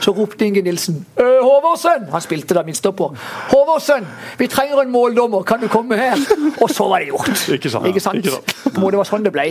[0.00, 2.10] Så ropte Inge Nilsen «Øh, Håvardsen!
[2.12, 3.16] Han spilte da minstopper.
[3.50, 4.06] Håvardsen!
[4.38, 6.12] Vi trenger en måldommer, kan du komme her?
[6.60, 7.48] Og så var det gjort.
[7.56, 7.86] Ikke sant.
[7.86, 8.16] Ikke sant?
[8.16, 8.76] Ikke sant.
[8.78, 9.48] Måte var sånn det ble.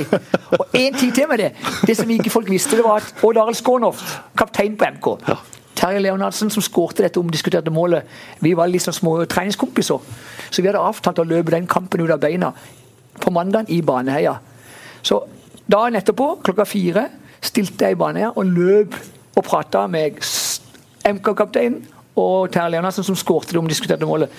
[0.59, 1.51] Og en ting til med det.
[1.87, 4.05] Det som ikke folk visste, det var at Odd Arild Skånoft,
[4.37, 5.09] kaptein på MK
[5.75, 8.05] Terje Leonardsen, som skårte dette omdiskuterte målet,
[8.39, 9.99] vi var liksom små treningskompiser.
[10.49, 12.53] Så vi hadde avtalt å løpe den kampen ut av beina
[13.19, 14.37] på mandag i Baneheia.
[15.03, 15.19] Så
[15.67, 17.09] dagen etterpå, klokka fire,
[17.45, 18.95] stilte jeg i banen og løp
[19.35, 20.19] og prata med
[21.05, 21.81] MK-kapteinen
[22.15, 24.31] og Terje Leonardsen, som skårte det omdiskuterte målet.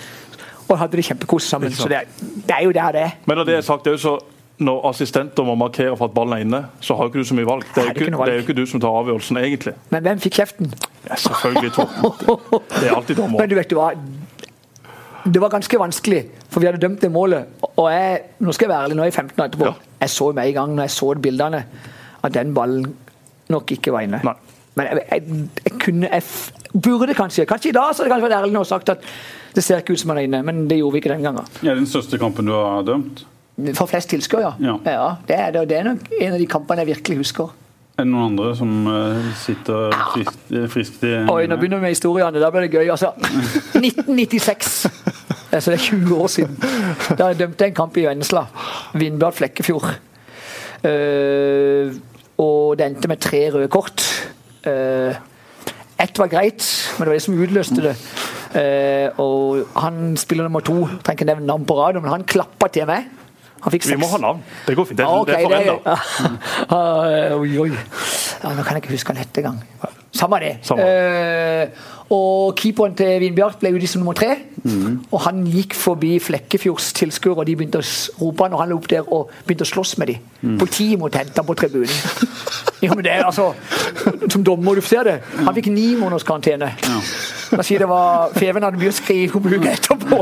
[0.67, 1.71] Og hadde det kjempekos sammen.
[1.71, 3.13] Så det er, det er jo der det er.
[3.29, 4.17] Men det er sagt, det er jo så
[4.57, 7.45] når assistenter må markere for at ballen er inne, så har ikke du så mye
[7.45, 7.65] valg.
[7.75, 9.73] Det er, jo ikke det er jo ikke du som tar avgjørelsen, egentlig.
[9.93, 10.71] Men hvem fikk kjeften?
[11.05, 12.07] Ja, selvfølgelig Torten.
[12.71, 13.37] Det er alltid dommer.
[13.37, 13.91] Men du vet du hva?
[15.27, 17.61] Det var ganske vanskelig, for vi hadde dømt det målet.
[17.67, 19.69] Og jeg, nå skal jeg være ærlig, nå er jeg 15 år etterpå.
[19.69, 19.93] Ja.
[20.01, 21.63] Jeg så med en gang når jeg så bildene,
[22.29, 22.85] at den ballen
[23.53, 24.21] nok ikke var inne.
[24.25, 24.35] Nei.
[24.77, 26.23] Men jeg, jeg, jeg kunne jeg
[26.77, 29.05] Burde kanskje Kanskje i dag så hadde jeg kanskje vært ærlig nå sagt at
[29.55, 31.47] det ser ikke ut som han er inne, men det gjorde vi ikke den gangen.
[31.63, 33.23] Det den største kampen du har dømt?
[33.73, 34.75] For flest tilskuere, ja.
[34.85, 35.07] Ja.
[35.25, 37.55] det, er, det, det er nok en av de kampene jeg virkelig husker.
[37.97, 41.95] Er det noen andre som eh, sitter friskt, frisk i Oi, nå begynner vi med
[41.95, 42.43] historiene.
[42.43, 42.91] Da blir det gøy.
[42.93, 43.09] Altså,
[43.81, 44.75] 1996.
[45.49, 46.59] Altså, det er 20 år siden.
[47.17, 48.43] Da jeg dømte en kamp i Vennesla.
[48.93, 49.89] Vindbjørn Flekkefjord.
[50.85, 51.97] Eh,
[52.37, 54.03] og det endte med tre røde kort.
[54.67, 55.15] Uh,
[55.97, 56.61] ett var greit,
[56.97, 57.95] men det var det som utløste det.
[58.57, 62.69] Eh, og han spiller nummer to, trenger ikke nevne navn på radio, men han klappa
[62.73, 63.07] til meg.
[63.67, 64.43] Vi må ha navn.
[64.67, 64.99] Det går fint.
[64.99, 65.97] Det, Ja, ok, det er det-
[66.75, 67.71] Ah, oi, oi.
[68.43, 69.57] Ja, nå kan jeg ikke huske han het engang.
[70.13, 70.57] Samme det.
[70.61, 70.85] Samme.
[70.85, 71.67] Eh,
[72.13, 74.37] og keeperen til Vindbjart ble ute som nummer tre.
[75.11, 77.87] Og han gikk forbi Flekkefjords tilskuere, og de begynte å
[78.21, 80.57] rope han, og han løp der og begynte å slåss med dem.
[80.61, 81.91] Politiet måtte hente ham på tribunen.
[82.77, 83.55] Ja, men det er altså
[84.29, 85.15] Som dommer, du ser det.
[85.33, 86.67] Han fikk ni måneders karantene.
[87.49, 90.19] Da sier det var Feven hadde mye å skrive om uka etterpå.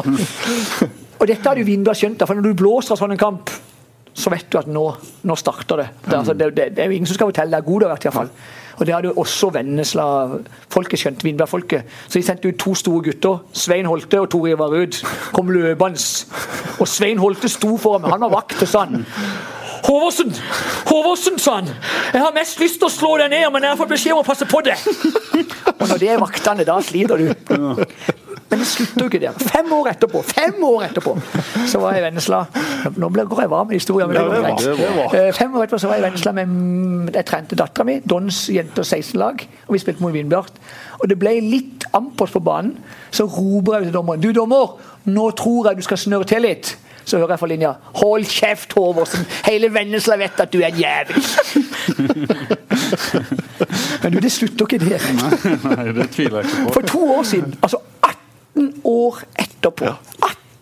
[1.19, 3.51] Og dette hadde jo Vindbjart skjønt, for når du blåser av sånn en kamp
[4.15, 4.83] så vet du at nå,
[5.27, 5.87] nå starter det.
[6.05, 6.69] Det, er altså, det, det.
[6.75, 8.05] det er jo ingen som skal fortelle deg god det har vært.
[8.05, 8.29] i hvert fall.
[8.75, 11.23] Og Det hadde jo også Vennesla-folket skjønt.
[11.23, 11.97] Vindberg-folket.
[12.07, 13.43] Så de sendte ut to store gutter.
[13.55, 14.99] Svein Holte og Tor Ivar Ruud
[15.35, 15.99] kom løpende.
[16.79, 18.15] Og Svein Holte sto foran meg.
[18.15, 19.05] Han var vakt og han.
[19.85, 20.31] Håvorsen,
[20.87, 21.67] Håvardsen, sa han.
[22.13, 24.23] Jeg har mest lyst til å slå deg ned, men jeg har fått beskjed om
[24.23, 24.73] å passe på det.
[25.75, 27.27] Og når det er vaktene, da sliter du.
[28.49, 29.31] Men det slutter jo ikke der.
[29.51, 31.15] Fem år etterpå fem år etterpå,
[31.67, 32.43] så var jeg i Vennesla.
[32.95, 34.11] Nå går jeg varm i historien.
[34.13, 35.15] Ja, det var- det var.
[35.15, 36.47] Eh, Fem år etterpå så var jeg i Vennesla med
[37.15, 40.51] Jeg trente dattera mi, Dons jenter 16-lag, og vi spilte mot Vindbjart.
[40.99, 42.77] Og det ble litt ampers på banen.
[43.11, 46.77] Så roper jeg til dommeren Du, dommer, nå tror jeg du skal snørre til litt.
[47.05, 49.25] Så hører jeg fra linja Hold kjeft, Håvorsen!
[49.45, 51.15] Hele Vennesla vet at du er en jævel!
[54.03, 55.01] Men du, det slutter ikke der.
[55.75, 56.73] Nei, det tviler jeg ikke på.
[56.73, 57.77] For to år siden, altså
[58.55, 59.95] 18 år etterpå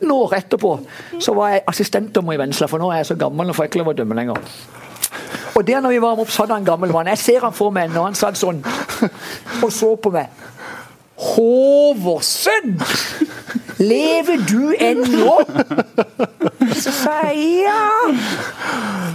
[0.03, 0.71] 18 år etterpå
[1.21, 3.79] så var jeg assistentdommer i Vennesla, for nå er jeg så gammel og får ikke
[3.79, 4.41] lov å dømme lenger.
[5.53, 7.07] Og der når vi var opp, så hadde han gammel mann.
[7.13, 8.63] Jeg ser han for meg når han satt sånn
[9.63, 10.33] og så på meg.
[11.23, 12.79] Håvardsen!
[13.79, 15.37] Lever du ennå?
[16.73, 17.79] Så sa jeg ja.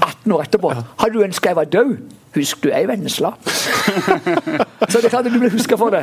[0.02, 0.72] 18 år etterpå.
[0.98, 1.98] Hadde du ønska jeg var død?
[2.34, 3.32] Husk, du er i Vennesla.
[4.90, 6.02] Så det er klart at du blir huska for det.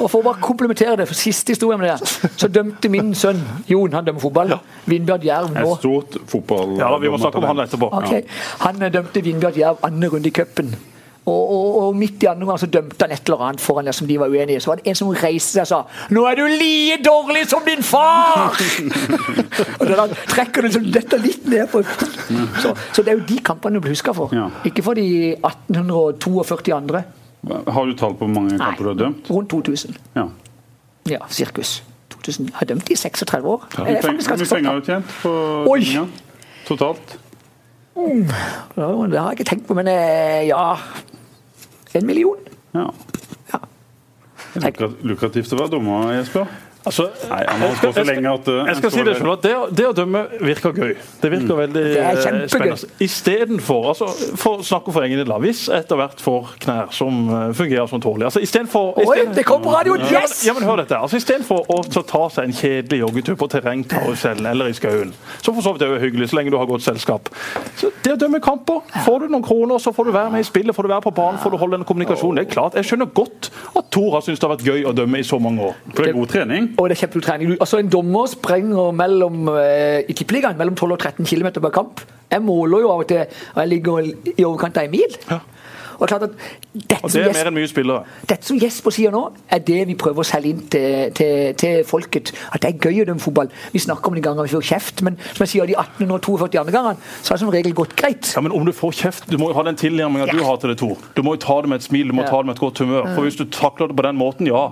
[0.00, 3.40] Og for å bare komplementere det, for siste historie med det, så dømte min sønn
[3.68, 4.56] Jon, han dømmer fotball,
[4.90, 5.74] Vindbjørn Jerv Et nå.
[5.80, 6.74] stort fotball...
[6.80, 7.92] Ja, vi må snakke om han etterpå.
[8.00, 8.24] Okay.
[8.64, 10.74] Han eh, dømte Vindbjørn Jerv andre runde i cupen.
[11.22, 13.94] Og, og, og midt i andre gang så dømte han et eller annet foran der
[13.94, 14.62] som de var uenige i.
[14.62, 17.62] Så var det en som reiste seg og sa 'Nå er du like dårlig som
[17.66, 18.50] din far!'
[19.80, 21.84] og da trekker du liksom dette litt ned på
[22.62, 24.34] så, så det er jo de kampene du blir huska for.
[24.34, 24.48] Ja.
[24.66, 27.04] Ikke for de 1842 andre.
[27.46, 29.30] Har du tall på hvor mange kamper du har dømt?
[29.30, 29.96] rundt 2000.
[30.16, 30.26] Ja.
[31.06, 31.82] Ja, sirkus.
[32.10, 32.50] 2000.
[32.50, 33.66] Jeg har dømt i 36 år.
[33.74, 35.32] Hvor mye penger- ganske mye penger har du tjent på
[35.70, 36.08] Oi!
[36.66, 37.18] Totalt?
[37.96, 38.26] Mm.
[38.26, 39.18] det.
[39.20, 40.76] har jeg ikke tenkt på, men eh, ja
[41.92, 42.38] En million.
[42.72, 42.86] Ja.
[43.52, 43.60] Ja.
[45.04, 46.48] Lukrativt å være dommer, Jesper.
[46.84, 49.32] Altså, Nei, han har holdt på så lenge at uh, jeg skal si det selv,
[49.36, 50.94] at det, det å dømme virker gøy.
[51.22, 52.88] Det virker veldig Det er eh, spennende.
[53.06, 54.08] Istedenfor altså,
[54.40, 58.02] for Snakk om for egen del, hvis etter hvert får knær som eh, fungerer som
[58.02, 60.00] tålelig altså, istedenfor, Oi, isteden- det kom på radioen!
[60.02, 60.42] Ja, men, Yes!
[60.46, 60.98] ja, men hør dette.
[60.98, 65.54] Altså, Istedenfor å så ta seg en kjedelig joggetur på terrengkarusellen eller i skauen, som
[65.54, 67.30] for så vidt er hyggelig så lenge du har godt selskap
[67.78, 70.46] så Det å dømme kamper, får du noen kroner, så får du være med i
[70.48, 72.36] spillet, får du være på banen, får du holde en kommunikasjon.
[72.38, 74.92] Det er klart, Jeg skjønner godt at Tor har syntes det har vært gøy å
[74.96, 75.74] dømme i så mange år.
[75.92, 76.71] For det er god trening.
[76.78, 77.54] Og det er kjempegod trening.
[77.60, 82.00] Altså, en dommer sprenger mellom, eh, i Tippeligaen mellom 12 og 13 km per kamp.
[82.32, 85.18] Jeg måler jo av og til, og jeg ligger i overkant av en mil.
[85.30, 85.40] Ja.
[86.02, 86.30] Og klart at
[86.74, 88.04] dette, Og det er mer enn mye spillere.
[88.26, 89.20] dette som Jesper sier nå,
[89.52, 92.32] er det vi prøver å selge inn til, til, til folket.
[92.52, 93.50] At det er gøy å dømme fotball.
[93.72, 96.72] Vi snakker om de ganger vi får kjeft, men som jeg sier, de 1842 andre
[96.74, 98.32] gangene, så har det som regel gått greit.
[98.34, 100.70] Ja, men om du får kjeft, Du må jo ha den tilnærminga du har til
[100.72, 100.96] det, Tor.
[101.14, 102.30] Du må jo ta det med et smil, du må Ja.
[102.30, 103.14] ta det med et godt humør.
[103.14, 104.70] For Hvis du takler det på den måten, ja,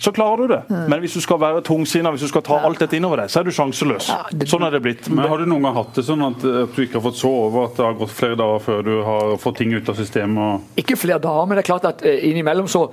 [0.00, 0.58] så klarer du det.
[0.88, 3.40] Men hvis du skal være tungsinna, hvis du skal ta alt dette innover deg, så
[3.42, 4.06] er du sjanseløs.
[4.08, 5.10] Ja, det- Sånn er det blitt.
[5.12, 7.42] Men Har du noen gang hatt det sånn at, at du ikke har fått sove,
[7.50, 10.38] over at det har gått flere dager før du har fått ting ut av systemet?
[10.40, 12.86] og Ikke flere dager, men det er klart at eh, innimellom så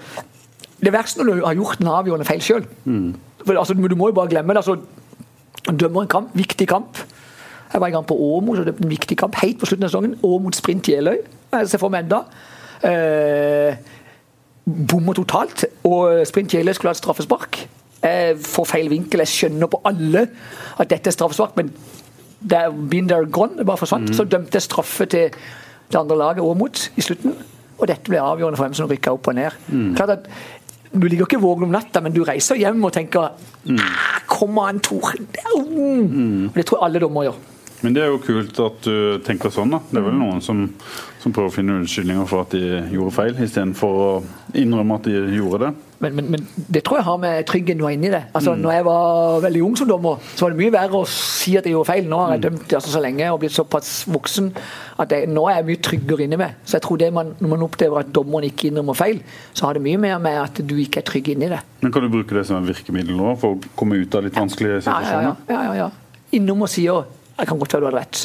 [0.80, 2.66] Det verste når du har gjort en avgjørende feil sjøl.
[3.48, 4.58] Altså, du må jo bare glemme det.
[4.62, 4.78] Altså,
[5.74, 6.98] dømmer en kamp, viktig kamp.
[7.74, 9.84] Jeg var en gang på Åmo, så det er en viktig kamp helt på slutten
[9.88, 10.14] av sesongen.
[10.24, 11.18] Åmo sprint Jeløy.
[11.52, 12.20] Jeg ser for meg enda.
[12.84, 13.74] Eh,
[14.68, 17.62] bommer totalt, og sprint Jailer skulle ha et straffespark.
[18.04, 19.24] Jeg får feil vinkel.
[19.24, 20.28] Jeg skjønner på alle
[20.78, 21.72] at dette er straffespark, men
[22.44, 23.58] det er been there gone.
[23.58, 24.14] Det bare forsvant.
[24.16, 25.32] Så dømte jeg straffe til
[25.92, 27.34] det andre laget Åmot i slutten.
[27.78, 29.60] Og dette ble avgjørende for hvem som rykka opp og ned.
[29.98, 30.32] Klart at
[30.94, 34.80] Du ligger ikke våken om natta, men du reiser hjem og tenker ah, Kom an,
[34.80, 35.14] Tor.
[35.20, 36.48] Mm.
[36.48, 37.36] Og Det tror jeg alle dommere gjør.
[37.86, 39.70] Men det er jo kult at du tenker sånn.
[39.76, 39.80] da.
[39.92, 40.64] Det er vel noen som,
[41.22, 42.62] som prøver å finne unnskyldninger for at de
[42.96, 44.08] gjorde feil, istedenfor å
[44.58, 45.70] innrømme at de gjorde det.
[46.02, 48.24] Men, men, men det tror jeg har med tryggheten du har inni det.
[48.38, 51.54] Altså, når jeg var veldig ung som dommer, så var det mye verre å si
[51.58, 52.10] at jeg gjorde feil.
[52.10, 54.50] Nå har jeg dømt altså, så lenge og blitt såpass voksen
[55.02, 56.58] at jeg, nå er jeg mye tryggere inni meg.
[56.66, 59.22] Så jeg tror det man, når man opplever at dommeren ikke innrømmer feil,
[59.58, 61.62] så har det mye mer med at du ikke er trygg inni det.
[61.86, 64.38] Men Kan du bruke det som et virkemiddel nå for å komme ut av litt
[64.38, 65.30] vanskelige Ja, ja, situasjoner?
[65.30, 65.54] ja.
[65.54, 65.90] ja, ja, ja.
[66.38, 67.06] Innom og sier
[67.38, 68.24] jeg kan godt høre du hadde rett.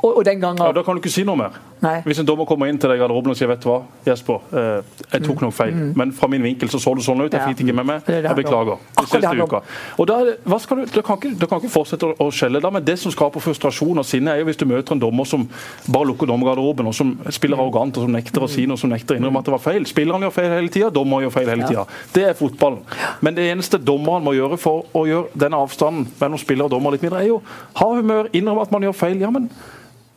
[0.00, 1.58] Og, og den gangen Ja, da kan du ikke si noe mer.
[1.80, 2.02] Nei.
[2.04, 4.40] Hvis en dommer kommer inn til deg i garderoben og sier vet du hva, Jesper,
[4.52, 4.82] eh,
[5.14, 7.54] jeg tok nok feil, men fra min vinkel så så det sånn ut, jeg Mm.
[7.54, 8.76] Fikk ikke med meg, jeg beklager.
[8.76, 9.60] Vi det ses til uka.
[9.98, 12.60] Og da, hva skal du, da kan ikke, da kan ikke fortsette å, å skjelle
[12.60, 15.24] da, men det som skaper frustrasjon og sinne, er jo hvis du møter en dommer
[15.24, 15.48] som
[15.88, 17.64] bare lukker dommergarderoben, og som spiller Mm.
[17.64, 19.84] arrogant, og som nekter å si noe, som nekter å innrømme at det var feil.
[19.86, 21.86] Spilleren gjør feil hele tida, dommer gjør feil hele tida.
[22.12, 22.84] Det er fotballen.
[23.22, 26.92] Men det eneste dommeren må gjøre for å gjøre denne avstanden mellom spiller og dommer
[26.92, 27.42] litt mindre, er jo
[27.74, 29.18] ha humør, innrømme at man gjør feil.
[29.20, 29.48] Ja, men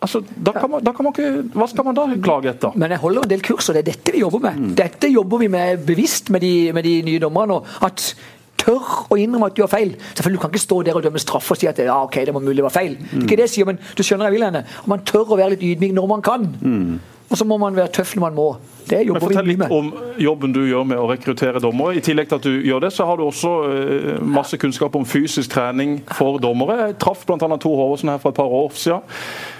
[0.04, 2.78] altså, da kan man, da kan man ikke Hva skal man da klage etter?
[2.80, 4.62] Men jeg holder en del kurs, og det er dette vi jobber med.
[4.80, 7.62] Dette jobber vi med bevisst med de, med de nye dommerne.
[7.86, 8.14] At
[8.64, 9.96] tør å innrømme at du har feil.
[10.14, 12.36] Selvfølgelig Du kan ikke stå der og dømme straff og si at ja, ok, det
[12.36, 13.00] må mulig være feil.
[13.00, 14.64] Det er ikke det jeg sier, men du skjønner jeg vil henne.
[14.90, 16.48] Man tør å være litt ydmyk når man kan.
[17.34, 18.48] Og så må man være tøff når man må.
[18.84, 19.88] Det Men jobber vi Fortell litt om
[20.22, 21.96] jobben du gjør med å rekruttere dommere.
[21.98, 25.08] I tillegg til at du gjør det, så har du også eh, masse kunnskap om
[25.08, 26.90] fysisk trening for dommere.
[26.90, 27.40] Jeg traff bl.a.
[27.40, 29.08] Tor Håvardsen her for et par år siden.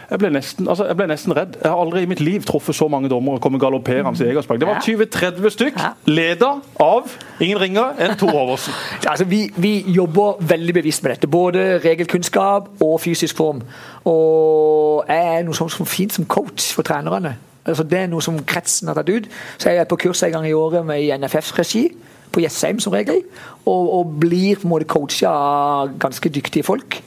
[0.10, 1.56] Jeg ble, nesten, altså, jeg ble nesten redd.
[1.62, 4.60] Jeg har aldri i mitt liv truffet så mange dommere komme galopperende i Egersberg.
[4.60, 5.80] Det var 20-30 stykk,
[6.12, 6.50] leda
[6.84, 8.76] av ingen ringer enn Tor Håvardsen.
[9.14, 11.28] Altså, vi, vi jobber veldig bevisst med dette.
[11.28, 13.62] Både regelkunnskap og fysisk form.
[14.10, 17.36] Og jeg er noe sånt som fint som coach for trenerne.
[17.64, 19.30] Altså, det er noe som kretsen har tatt ut.
[19.58, 21.88] Så jeg er på kurs en gang i året med i NFFs regi.
[22.34, 23.22] På Jessheim som regel.
[23.66, 27.00] Og, og blir på en måte coacha av ganske dyktige folk.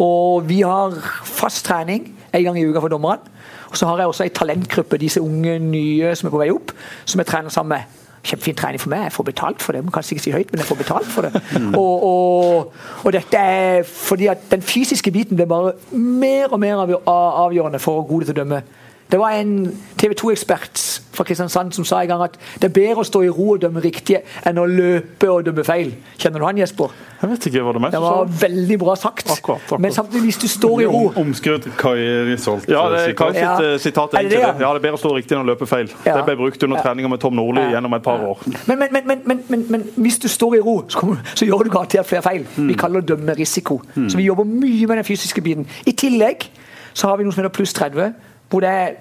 [0.00, 0.96] Og vi har
[1.28, 3.32] fast trening en gang i uka for dommerne.
[3.70, 6.72] Og så har jeg også en talentgruppe, disse unge nye som er på vei opp,
[7.04, 7.98] som jeg trener sammen med.
[8.20, 9.06] Kjempefin trening for meg.
[9.06, 9.84] Jeg får betalt for det.
[9.84, 11.40] Man kan sikkert si høyt, men jeg får betalt for det.
[11.80, 12.72] Og, og,
[13.04, 18.00] og dette er fordi at den fysiske biten blir bare mer og mer avgjørende for
[18.00, 18.62] hvor god til å dømme.
[19.10, 20.80] Det var en TV 2-ekspert
[21.12, 23.60] fra Kristiansand som sa en gang at det er bedre å stå i ro og
[23.62, 25.90] dømme riktig enn å løpe og dømme feil.
[26.20, 26.92] Kjenner du han, Jesper?
[27.20, 29.26] Jeg vet ikke hva det er Det var veldig bra sagt.
[29.34, 29.82] Akkurat, akkurat.
[29.84, 31.96] Men samtidig, hvis du står i ro Om, omskrevet Kai
[32.30, 32.68] Risholt.
[32.70, 33.56] Ja, det er Kai sitt Ja.
[33.60, 34.14] eh, sitat.
[34.14, 34.52] Er det det, ja?
[34.54, 35.90] ja, det er bedre å stå riktig enn å løpe feil.
[36.06, 36.16] Ja.
[36.20, 37.74] Det ble brukt under treninga med Tom Nordli Ja.
[37.80, 38.38] gjennom et par år.
[38.66, 41.02] Men, men, men, men, men, men, men hvis du står i ro, så,
[41.34, 42.46] så gjør du garantert flere feil.
[42.56, 43.82] Vi kaller det dømme risiko.
[44.08, 45.66] Så vi jobber mye med den fysiske biten.
[45.86, 46.46] I tillegg
[46.94, 48.14] så har vi noe som heter pluss 30,
[48.50, 48.98] hvor det er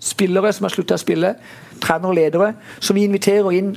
[0.00, 1.34] spillere som har slutta å spille,
[1.80, 3.74] trenere og ledere, som vi inviterer inn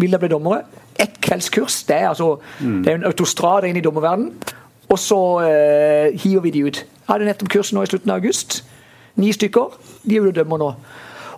[0.00, 0.64] vil da bli dommere.
[1.00, 1.82] Ett kveldskurs.
[1.88, 4.34] Det er altså det er en autostrade inn i dommerverdenen.
[4.92, 6.82] Og så eh, hiver vi de ut.
[6.84, 8.60] Jeg hadde nettopp kurs nå i slutten av august.
[9.16, 9.78] Ni stykker.
[10.04, 10.70] De er jo dømmer nå.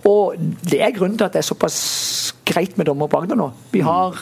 [0.07, 0.35] Og
[0.66, 3.51] det er grunnen til at det er såpass greit med dommer på Agder nå.
[3.73, 4.19] Vi har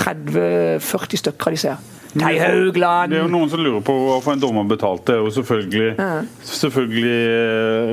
[0.00, 1.93] 30-40 stykker av disse her.
[2.14, 5.12] Terje Haugland Det er jo noen som lurer på hvorfor en dommer betalte.
[5.12, 5.88] Det er jo selvfølgelig,
[6.44, 7.16] selvfølgelig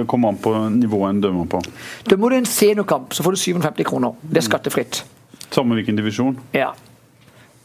[0.01, 1.61] eh, kommer an på nivået en dømmer på.
[2.09, 4.15] Dømmer du en seniorkamp, så får du 750 kroner.
[4.21, 5.03] Det er skattefritt.
[5.51, 6.39] Samme hvilken divisjon.
[6.53, 6.71] Ja.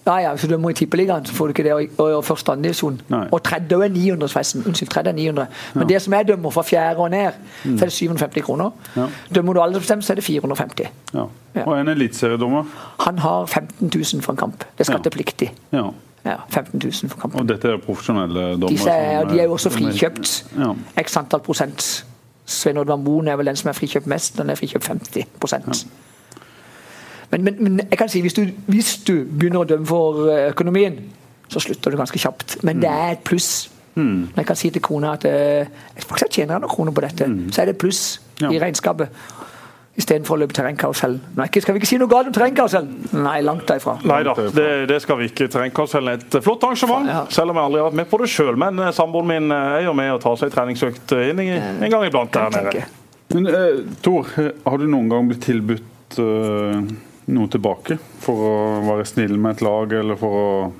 [0.06, 1.72] Ja, ja, Hvis du dømmer i Tippeligaen, så får du ikke det.
[1.74, 3.00] Og, og, og første andre divisjon.
[3.32, 4.62] Og tredje er 900, forresten.
[4.66, 5.46] Unnskyld, tredje er 900.
[5.74, 8.70] Men det som jeg dømmer fra fjerde og ned, så er det 750 kroner.
[8.96, 9.06] Ja.
[9.34, 10.86] Dømmer du aldersbestemt, så er det 450.
[11.14, 11.24] Ja.
[11.56, 11.64] Ja.
[11.64, 12.64] Og en eliteseriedommer.
[13.00, 14.58] Han har 15 000 for en kamp.
[14.58, 15.50] Det er skattepliktig.
[15.72, 15.88] Ja.
[16.26, 17.40] Ja, 15 000 for kampen.
[17.40, 18.72] Og dette er profesjonelle dommere.
[18.74, 20.32] Disse er, de er jo også frikjøpt.
[20.58, 20.72] Ja.
[21.04, 21.86] X antall prosent.
[22.46, 24.36] Svein Oddvar Moen er vel den som er frikjøpt mest.
[24.38, 25.86] Den er frikjøpt 50
[27.30, 30.44] men, men, men jeg kan si, hvis du, hvis du begynner å dømme for eh,
[30.52, 31.00] økonomien,
[31.50, 32.58] så slutter du ganske kjapt.
[32.66, 33.66] Men det er et pluss.
[33.96, 34.28] Mm.
[34.30, 37.26] Når jeg kan si til kona at eh, faktisk jeg tjener noen kroner på dette,
[37.50, 38.04] så er det et pluss
[38.40, 38.50] Ja.
[38.52, 39.08] i regnskapet.
[39.96, 41.20] Istedenfor å løpe terrengkarusellen.
[41.38, 42.90] Nei, ikke- Skal vi ikke si noe galt om terrengkarusellen?
[43.24, 43.94] Nei, langt derifra.
[44.04, 45.48] Nei da, det, det skal vi ikke.
[45.48, 47.22] Terrengkarusellen er et flott arrangement, Ja.
[47.32, 48.56] selv om jeg aldri har vært med på det sjøl.
[48.60, 51.48] Men eh, samboeren min eh, er jo med og tar seg treningsøkt eh, inn i,
[51.56, 52.84] en gang iblant der nede.
[53.32, 56.82] Men eh, Tor, eh, har du noen gang blitt tilbudt eh,
[57.32, 58.54] noe tilbake for å
[58.86, 60.72] være snill med et lag, eller for å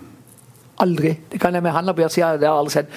[0.84, 1.14] Aldri.
[1.32, 2.20] Det kan jeg med handla på hjertet si.
[2.20, 2.90] Det har jeg aldri sett.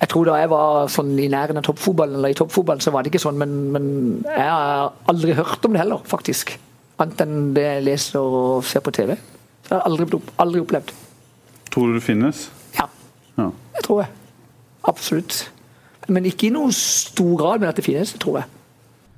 [0.00, 3.04] Jeg tror da jeg var sånn i nærheten av toppfotballen, eller i toppfotballen, så var
[3.06, 3.86] det ikke sånn, men, men
[4.26, 6.56] jeg har aldri hørt om det heller, faktisk.
[7.00, 9.14] Annet enn det jeg leser og ser på TV.
[9.64, 10.92] Så jeg har aldri, aldri opplevd.
[11.74, 12.48] Tror du det finnes?
[12.76, 12.88] Ja,
[13.38, 13.48] Ja.
[13.74, 14.10] det tror jeg.
[14.86, 15.38] Absolutt.
[16.08, 18.50] Men ikke i noen stor grad, men at det finnes, det tror jeg.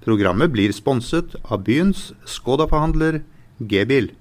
[0.06, 3.22] Programmet blir sponset av byens Skoda-forhandler
[3.58, 4.12] G-bil.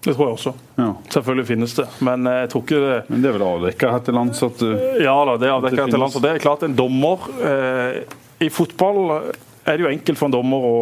[0.00, 0.52] Det tror jeg også.
[0.80, 0.88] ja.
[1.12, 1.84] Selvfølgelig finnes det.
[2.00, 4.62] Men eh, jeg tror ikke det Men det er vel avdekka her til lands at
[4.62, 4.70] du...
[5.04, 6.16] Ja da, det er avdekket her til lands.
[6.16, 8.00] og Det er klart en dommer eh,
[8.40, 9.32] I fotball
[9.68, 10.76] er det jo enkelt for en dommer å,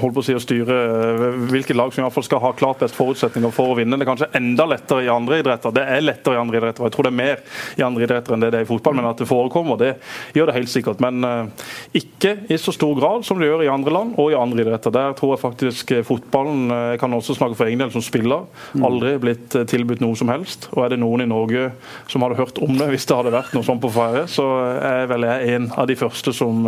[0.00, 2.52] holde på å si å styre eh, hvilket lag som i hvert fall skal ha
[2.56, 3.98] klart best forutsetninger for å vinne.
[3.98, 5.74] Det er kanskje enda lettere i andre idretter.
[5.76, 6.86] Det er lettere i andre idretter.
[6.86, 7.42] Jeg tror det er mer
[7.76, 9.90] i andre idretter enn det det er i fotball, men at det forekommer, det
[10.36, 11.02] gjør det helt sikkert.
[11.04, 11.66] Men eh,
[12.00, 14.94] ikke i så stor grad som det gjør i andre land og i andre idretter.
[14.94, 18.48] Der tror jeg faktisk eh, fotballen Jeg kan også snakke for egen del som spiller.
[18.88, 20.70] Aldri blitt tilbudt noe som helst.
[20.72, 21.68] Og er det noen i Norge
[22.08, 24.46] som hadde hørt om det hvis det hadde vært noe sånt på Færøy, så
[24.80, 26.64] er vel jeg en av de første som,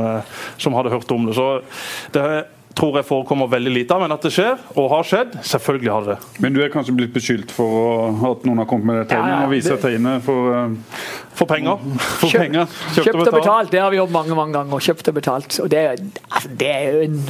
[0.61, 1.30] som hadde hørt om det.
[1.37, 1.63] Så
[2.13, 2.25] det
[2.81, 6.05] tror jeg forekommer veldig lite av, men at det skjer, og har skjedd, selvfølgelig har
[6.07, 6.17] det.
[6.41, 7.89] Men du er kanskje blitt beskyldt for å,
[8.31, 10.71] at noen har kommet med det tegnet, Ja, ja, og viser det- tegnet for, uh,
[11.35, 11.77] For penger.
[11.99, 12.67] for Kjøpt- penger.
[12.95, 14.79] Kjøpt og betalt, det har vi gjort mange mange ganger.
[14.87, 15.61] Kjøpt og betalt.
[15.61, 15.85] Og det,
[16.31, 17.21] altså, det er jo en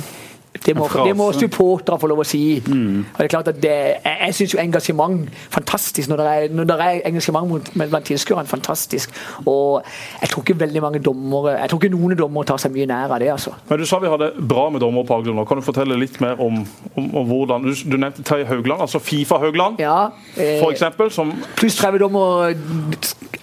[0.66, 2.40] det må, det må supportere få lov å si.
[2.66, 6.08] Og det er klart at det, jeg jeg syns jo engasjement fantastisk.
[6.10, 9.14] Når det er, når det er engasjement blant tilskuerne, fantastisk.
[9.46, 9.82] Og
[10.20, 13.14] jeg tror ikke veldig mange dommere Jeg tror ikke noen dommere tar seg mye nær
[13.14, 13.30] av det.
[13.32, 13.54] altså.
[13.68, 15.44] Men Du sa vi hadde bra med dommer på Agder nå.
[15.48, 16.60] Kan du fortelle litt mer om,
[16.94, 21.32] om, om hvordan Du, du nevnte Terje Haugland, altså Fifa-Haugland, Ja, eh, for eksempel, som
[21.56, 22.54] Pluss 30 dommer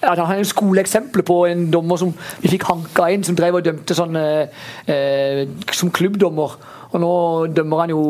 [0.02, 3.58] ja, Han har et skoleeksempel på en dommer som vi fikk hanka inn, som drev
[3.58, 6.54] og dømte sånn eh, som klubbdommer.
[6.92, 7.12] Og nå
[7.52, 8.02] dømmer han jo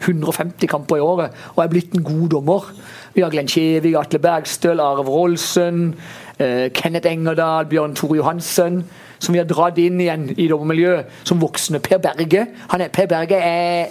[0.00, 2.70] 150 kamper i året og er blitt en god dommer.
[3.14, 5.94] Vi har Glenn Kjevik, Atle Bergstøl, Arve Rolsen,
[6.38, 8.84] eh, Kenneth Engerdal, Bjørn Tore Johansen.
[9.18, 11.80] Som vi har dratt inn igjen i dommermiljøet som voksne.
[11.80, 12.46] Per Berge.
[12.68, 13.88] Er, per Berge er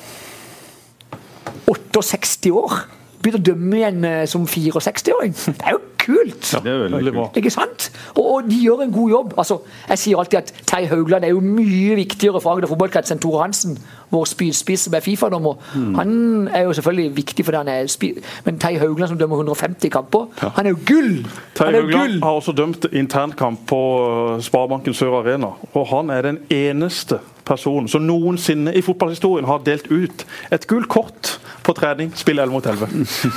[1.66, 2.86] 68 år.
[3.24, 5.34] Begynte å dømme igjen eh, som 64-åring.
[5.34, 6.52] Det er jo kult!
[6.64, 7.40] Det er veldig kult.
[7.42, 7.90] Ikke sant?
[8.14, 9.36] Og, og de gjør en god jobb.
[9.42, 13.22] Altså, jeg sier alltid at Terje Haugland er jo mye viktigere for Agder fotballkrets enn
[13.24, 13.78] Tore Hansen,
[14.14, 15.60] vår spydspiss som er Fifa-dommer.
[15.76, 15.94] Mm.
[16.00, 16.16] Han
[16.48, 18.22] er jo selvfølgelig viktig fordi han er spyd...
[18.46, 21.14] Men Terje Haugland som dømmer 150 kamper, han er jo gull!
[21.56, 25.56] Tei Terje Haugland har også dømt internkamp på uh, Sparebanken Sør Arena.
[25.74, 30.90] Og han er den eneste personen som noensinne i fotballhistorien har delt ut et gult
[30.92, 32.90] kort på trening, spill 11 mot 11.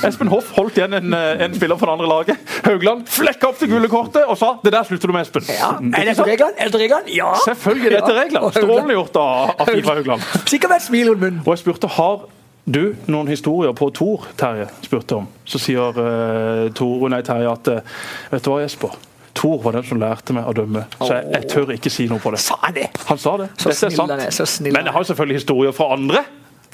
[0.09, 2.55] Espen Hoff holdt igjen en, uh, en spiller fra det andre laget.
[2.67, 5.49] Haugland flekka opp det gule kortet og sa 'det der slutter du med, Espen'.
[5.49, 6.57] Ja, er det etter reglene?
[6.59, 7.15] Er det reglene?
[7.15, 7.33] Ja!
[7.45, 8.53] Selvfølgelig, det er etter reglene.
[8.53, 10.23] Strålende gjort av, av Fifa Haugland.
[10.45, 11.41] Sikkert med et smil rundt munnen.
[11.47, 12.29] Og jeg spurte har
[12.69, 14.69] du noen historier på Tor, Terje?
[14.85, 15.29] spurte om.
[15.49, 19.08] Så sier uh, Tor, nei, Terje at uh, vet du hva, Jesper?
[19.39, 22.19] Tor var den som lærte meg å dømme, så jeg, jeg tør ikke si noe
[22.23, 22.43] på det.
[22.43, 22.89] Sa han det?
[23.07, 23.49] Han sa det.
[23.55, 24.17] Så Dette er sant.
[24.19, 26.25] er, så snill Men jeg har selvfølgelig historier fra andre.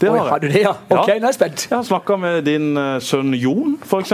[0.00, 0.72] Det Oi, har du det, ja?
[0.90, 1.18] Ok, Ja.
[1.20, 1.64] nå er jeg spent.
[1.70, 4.10] Jeg har snakka med din uh, sønn Jon, f.eks.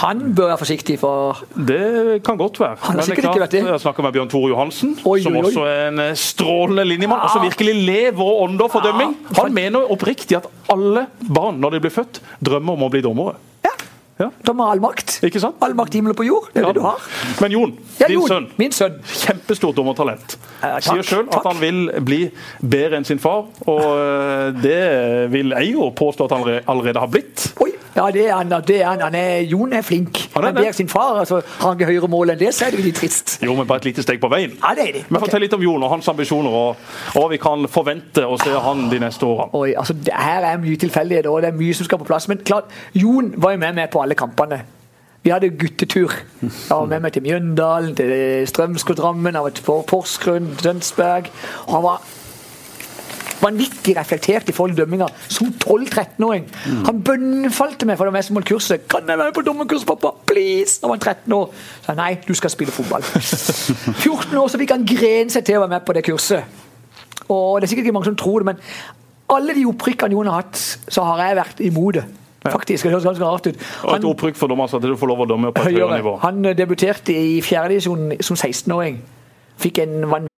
[0.00, 2.76] Han bør være forsiktig, for Det kan godt være.
[2.88, 3.60] Han har er sikkert ikke vært det.
[3.62, 6.88] Jeg har snakka med Bjørn Tore Johansen, Oi, som oi, også er en eh, strålende
[6.88, 7.22] linjemann.
[7.22, 9.14] Og som virkelig lever og ånder for dømming.
[9.38, 13.38] Han mener oppriktig at alle barn når de blir født, drømmer om å bli dommere.
[14.20, 14.28] Ja.
[14.46, 15.16] De har all makt.
[15.26, 15.56] Ikke sant?
[15.64, 16.50] All makt i himmel og på jord.
[16.52, 16.72] Det er Ja.
[16.72, 17.00] det du har.
[17.40, 19.00] Men Jon, Ja, din Jon, sønn, Min sønn.
[19.24, 20.36] kjempestort dommertalent.
[20.62, 22.20] Eh, Sier sjøl at han vil bli
[22.62, 27.08] bedre enn sin far, og eh, det vil jeg jo påstå at han allerede har
[27.08, 27.52] blitt.
[27.60, 27.72] Oi.
[27.96, 28.52] Ja, det er han.
[28.66, 29.00] Det er han.
[29.00, 30.22] han er, Jon er flink.
[30.34, 31.18] Han er Han ber sin far.
[31.18, 33.38] altså Har han ikke høyere mål enn det, så er det veldig trist.
[33.42, 34.56] Jo, men bare et lite steg på veien.
[34.62, 35.04] Ja, det er det.
[35.08, 35.26] Men okay.
[35.26, 38.52] Fortell litt om Jon og hans ambisjoner, og, og hva vi kan forvente å se
[38.66, 39.50] han de neste årene.
[39.58, 42.28] Oi, altså det Her er mye tilfeldigheter, og det er mye som skal på plass.
[42.30, 44.62] Men klart, Jon var jo med meg på alle kampene.
[45.22, 46.14] Vi hadde guttetur.
[46.40, 51.28] Jeg var med meg til Mjøndalen, til Strømsgodset Drammen, var til Porsgrunn, Tønsberg.
[51.66, 52.06] Og han var
[53.42, 56.46] vanvittig reflektert i forhold til dømminga som 12-13-åring.
[56.86, 58.86] Han bønnfalte meg for det meste mot kurset.
[58.88, 60.12] 'Kan jeg være på dommerkurs, pappa?
[60.30, 61.50] Please!' Da var han 13 år.
[61.82, 63.02] Så jeg, nei, du skal spille fotball.
[64.04, 66.44] 14 år så fikk han grene seg til å være med på det kurset.
[67.28, 68.56] Og det er sikkert ikke mange som tror det, men
[69.30, 72.04] alle de opprykkene Jon har hatt, så har jeg vært imot det.
[72.40, 73.56] Faktisk, det høres ganske rart ut.
[73.84, 75.98] Og et opprykk for dommer, så at du får lov å dømme på et høyere
[76.00, 76.16] nivå.
[76.22, 78.96] Han debuterte i fjerdedivisjon som 16-åring.
[79.60, 80.39] Fikk en vanvittig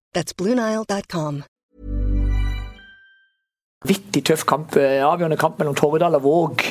[0.11, 1.43] That's BlueNile.com.
[3.87, 6.65] Vittig tøff kamp, eh, avgjørende kamp mellom Torvedal og Våg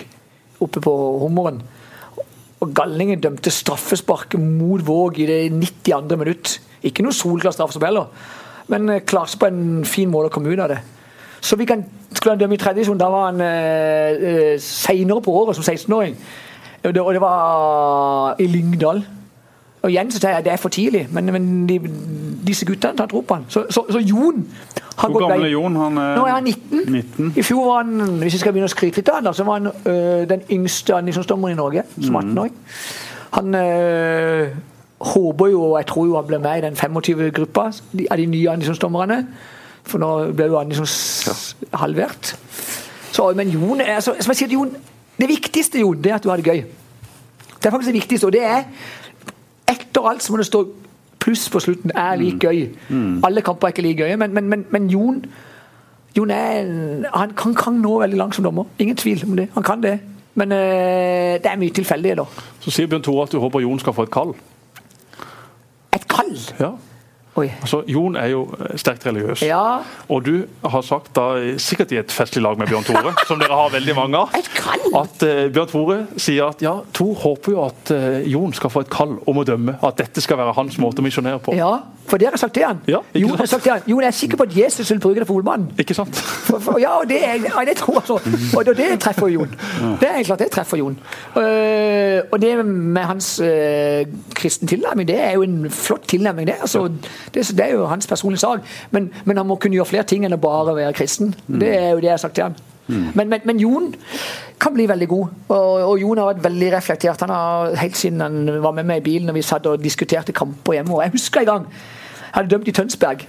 [0.61, 1.63] oppe på Hummeren.
[2.61, 6.17] Og Gallingen dømte straffespark mot Våg i det 92.
[6.21, 6.61] minutt.
[6.85, 8.07] Ikke noe solklar straffespark heller,
[8.69, 10.83] men eh, klarte på en fin måte å komme ut av det.
[11.41, 15.25] Så vi kan, skulle han dømme i tredje divisjon, da var han eh, eh, seinere
[15.25, 16.19] på året som 16-åring.
[16.85, 19.03] Og det, og det var i Lyngdal.
[19.83, 21.79] Og igjen så sier jeg at det er for tidlig, men, men de,
[22.47, 23.47] disse guttene tar tro på han.
[23.49, 24.43] Så, så, så Jon
[24.97, 25.53] har Hvor gammel er.
[25.55, 25.77] Jon?
[25.77, 26.81] Han er Nå er han 19.
[26.93, 27.33] 19.
[27.37, 29.61] I fjor var han hvis jeg skal begynne å skryte litt av han, så var
[29.61, 32.59] han øh, den yngste andisdomstommeren i Norge som 18-åring.
[33.39, 34.51] Han øh,
[35.01, 37.71] håper jo, og jeg tror jo han blir med i den 25-gruppa
[38.11, 39.23] av de nye andisdomstommerne.
[39.89, 40.91] For nå ble jo liksom
[41.81, 42.35] halvert.
[43.13, 44.75] Så, men Jon er, så, som jeg sier Jon,
[45.21, 46.61] det viktigste Jon, det er at du har det gøy.
[47.61, 48.63] Det er faktisk det viktigste, og det er
[49.71, 50.65] etter alt så må det stå
[51.21, 51.93] pluss på slutten.
[51.95, 52.69] Er like gøy.
[53.27, 55.25] Alle kamper er ikke like gøye, men, men, men, men Jon
[56.17, 56.67] Jon er
[57.15, 58.67] han kan, kan nå veldig langt som dommer.
[58.83, 59.49] Ingen tvil om det.
[59.55, 60.01] Han kan det.
[60.35, 62.25] Men øh, det er mye tilfeldig, da.
[62.61, 64.33] Så sier Bjørn Tore at du håper Jon skal få et kall.
[65.95, 66.33] Et kall!
[66.61, 66.71] Ja.
[67.39, 67.47] Oi.
[67.63, 69.45] Altså, Jon er jo eh, sterkt religiøs.
[69.47, 69.79] Ja,
[70.11, 70.33] Og du
[70.67, 71.29] har sagt, da,
[71.63, 74.35] sikkert i et festlig lag med Bjørn Tore, som dere har veldig mange av,
[74.99, 78.83] at uh, Bjørn Tore sier at ja, Tor håper jo at uh, Jon skal få
[78.83, 79.77] et kall om å dømme.
[79.87, 81.55] At dette skal være hans måte å misjonere på.
[81.55, 81.71] Ja,
[82.11, 82.81] for det har jeg sagt til han.
[82.91, 83.87] Ja, Jon, har sagt til han.
[83.87, 85.71] Jon, er sikker på at Jesus vil bruke det for olmannen.
[85.79, 86.19] Ikke sant?
[86.19, 88.19] For, for, ja, og det, er- ja, det tror jeg så.
[88.59, 89.55] Og det, treffer Jon.
[90.03, 90.99] Det er klart det treffer Jon.
[91.37, 94.03] Uh, og det med hans uh,
[94.35, 96.59] kristen tilnærming, det er jo en flott tilnærming, det.
[96.67, 96.89] Altså,
[97.35, 98.67] det, det er jo hans personlige sak.
[98.91, 101.35] Men, men han må kunne gjøre flere ting enn å bare være kristen.
[101.47, 102.59] Det er jo det jeg har sagt til han.
[102.91, 103.95] Men, men, men Jon
[104.61, 105.27] kan bli veldig god.
[105.49, 107.23] Og, og Jon har vært veldig reflektert.
[107.25, 110.35] Han har Helt siden han var med meg i bilen og vi satt og diskuterte
[110.37, 110.97] kamper hjemme.
[110.97, 113.27] Og jeg husker en gang jeg hadde dømt i Tønsberg.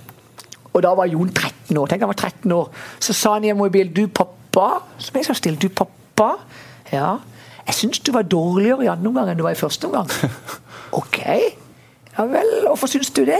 [0.71, 1.89] Og da var Jon 13 år.
[1.89, 2.69] Tenk han var 13 år.
[2.99, 5.59] Så sa han hjemme i bilen Du, pappa Så ble jeg så stille.
[5.59, 6.35] Du, pappa.
[6.91, 7.15] Ja.
[7.67, 10.09] Jeg syns du var dårligere i andre omgang enn du var i første omgang.
[11.01, 11.19] OK.
[12.21, 13.39] Ja vel, hvorfor syns du det?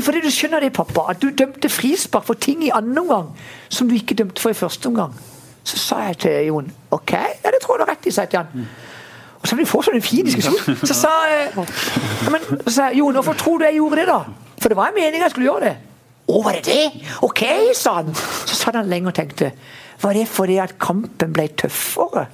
[0.00, 1.10] Fordi du skjønner det, pappa.
[1.12, 3.32] At du dømte frispark for ting i andre omgang
[3.68, 5.12] som du ikke dømte for i første omgang.
[5.66, 8.24] Så sa jeg til Jon OK, ja, det tror jeg du har rett i, sa
[8.24, 8.68] jeg til han.
[9.42, 10.78] Og så ble vi fortsatt en fin diskusjon.
[10.86, 11.66] Så sa ja,
[12.32, 14.20] men, så sa jeg, Jon, hvorfor tror du jeg gjorde det, da?
[14.62, 15.74] For det var en mening jeg skulle gjøre det.
[16.26, 17.10] Å, var det det?
[17.26, 17.44] OK,
[17.76, 18.14] sa han.
[18.16, 19.52] Så satt han lenge og tenkte.
[20.02, 22.26] Var det fordi at kampen ble tøffere?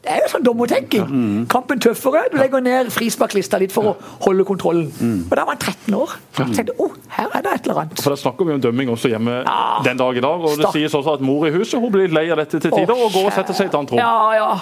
[0.00, 1.10] Det er jo sånn dommertenking.
[1.52, 2.22] Kampen tøffere.
[2.32, 3.92] Du legger ned frisparklista litt for å
[4.24, 4.86] holde kontrollen.
[5.28, 6.14] Og da var han 13 år.
[6.32, 6.86] Så jeg tenkte å,
[7.18, 8.00] her er det et eller annet.
[8.00, 9.58] For Da snakker vi om dømming også hjemme Ja.
[9.84, 10.40] den dag i dag.
[10.40, 12.96] og Det sies også at mor i huset hun blir lei av dette til tider
[12.96, 13.98] og går og setter seg i et annet rom.
[14.00, 14.60] Ja, ja.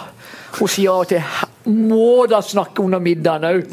[0.56, 1.22] Hun sier av og til
[1.68, 3.66] må da snakke under middagen òg.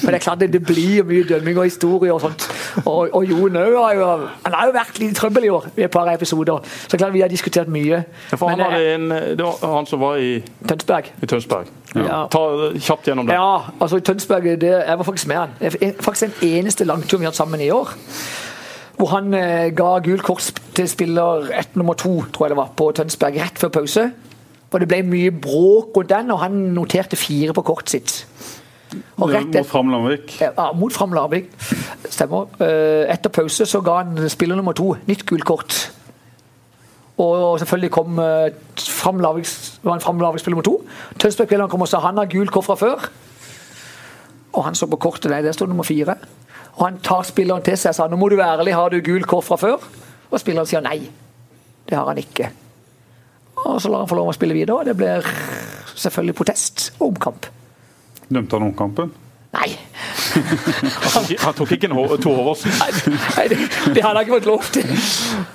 [0.00, 2.46] For det er klart det, det blir mye dømming og historie og sånt.
[2.86, 4.06] Og, og Jon òg har jo
[4.46, 6.62] Han har jo vært litt i trøbbel i år i et par episoder.
[6.88, 8.02] Så klart vi har diskutert mye.
[8.30, 10.32] Ja, For han, Men, hadde eh, en, det var han som var i,
[10.68, 11.12] Tønsberg.
[11.20, 11.72] i Tønsberg.
[11.92, 12.22] Ja.
[12.32, 12.44] Ta
[12.78, 13.36] kjapt gjennom det.
[13.36, 15.56] Ja, altså i Tønsberg det, Jeg var faktisk med han.
[15.60, 17.92] Det er faktisk den eneste langturen vi har hatt sammen i år.
[18.96, 22.72] Hvor han eh, ga gult kort til spiller ett nummer to, tror jeg det var,
[22.76, 24.10] på Tønsberg rett før pause.
[24.72, 28.14] Og det ble mye bråk rundt den, og han noterte fire på kortet sitt.
[29.16, 30.34] Og rett Mot etter, Fram Larvik?
[30.40, 31.50] ja, mot Fram Larvik.
[32.12, 32.48] Stemmer.
[32.60, 35.76] Eh, Etter pause så ga han spiller nummer to nytt gult kort.
[37.20, 39.46] Og selvfølgelig kom eh, Fram Larvik
[39.84, 40.78] framlagsspiller nummer to.
[41.20, 43.08] Tønsberg-spilleren kom og sa han har gult kort fra før.
[44.52, 46.16] Og han så på kortet, nei, der sto nummer fire.
[46.76, 49.00] Og han tar spilleren til seg og sa nå må du være ærlig, har du
[49.04, 49.84] gult kort fra før?
[50.30, 50.98] Og spilleren sier nei.
[51.88, 52.50] Det har han ikke.
[53.62, 55.26] Og så lar han få lov å spille videre, og det blir
[55.94, 57.46] selvfølgelig protest og omkamp.
[58.32, 59.12] Dømte han omkampen?
[59.52, 59.68] Nei,
[60.32, 62.72] Han, han tok ikke en to Håvardsen.
[62.80, 63.58] Nei, det,
[63.94, 64.86] det hadde han ikke fått lov til.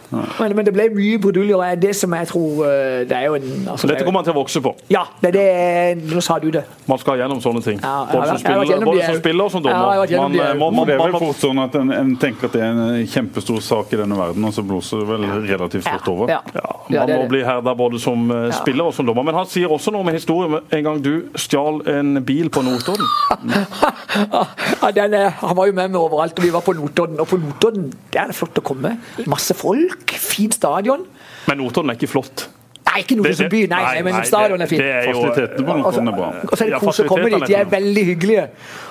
[0.10, 3.48] Men, men det ble mye bruduljer, det som jeg tror eh, Det er jo en
[3.68, 4.72] altså, Så det dette kommer han til å vokse på.
[4.94, 6.62] Ja, det er det Nå sa du det.
[6.88, 7.82] Man skal gjennom sånne ting.
[7.84, 10.06] Ja, Både som spiller, gjennom både som spiller og som dommer.
[10.08, 12.14] Ja, man, Man, eh, man, det er man, vel man, fort sånn at en, en
[12.22, 15.28] tenker at det er en kjempestor sak i denne verden, og så blåser det vel
[15.50, 16.32] relativt fort over.
[16.38, 16.40] Ja.
[16.56, 18.56] ja, Ja, man det må bli herda både som eh, Ja.
[18.62, 19.28] spiller og som dommer.
[19.28, 20.62] Men han sier også noe med historien.
[20.72, 23.04] En gang du stjal en bil på Notodden.
[24.82, 27.20] Ja, den er, han var jo med meg overalt, og vi var på Notodden.
[27.24, 28.98] Og på Notodden der er det flott å komme.
[29.28, 31.06] Masse folk, fint stadion.
[31.48, 32.48] Men Notodden er ikke flott.
[32.88, 34.80] Nei, ikke noe som by, nei, nei, nei, men nei, stadion er fint.
[34.82, 36.28] det er jo- Fasilitetene på Notodden er bra.
[36.48, 37.48] Og så er det kos å komme dit.
[37.48, 38.46] De er veldig hyggelige.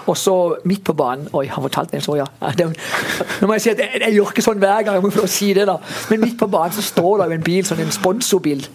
[0.07, 2.67] Og så midt på banen Oi, han fortalte en så, Ja, det
[3.41, 5.27] Nå må jeg si at jeg, jeg gjør ikke sånn hver gang, jeg må få
[5.27, 5.79] si det da.
[6.11, 8.67] Men midt på banen så står det jo en bil, sånn en sponsorbil.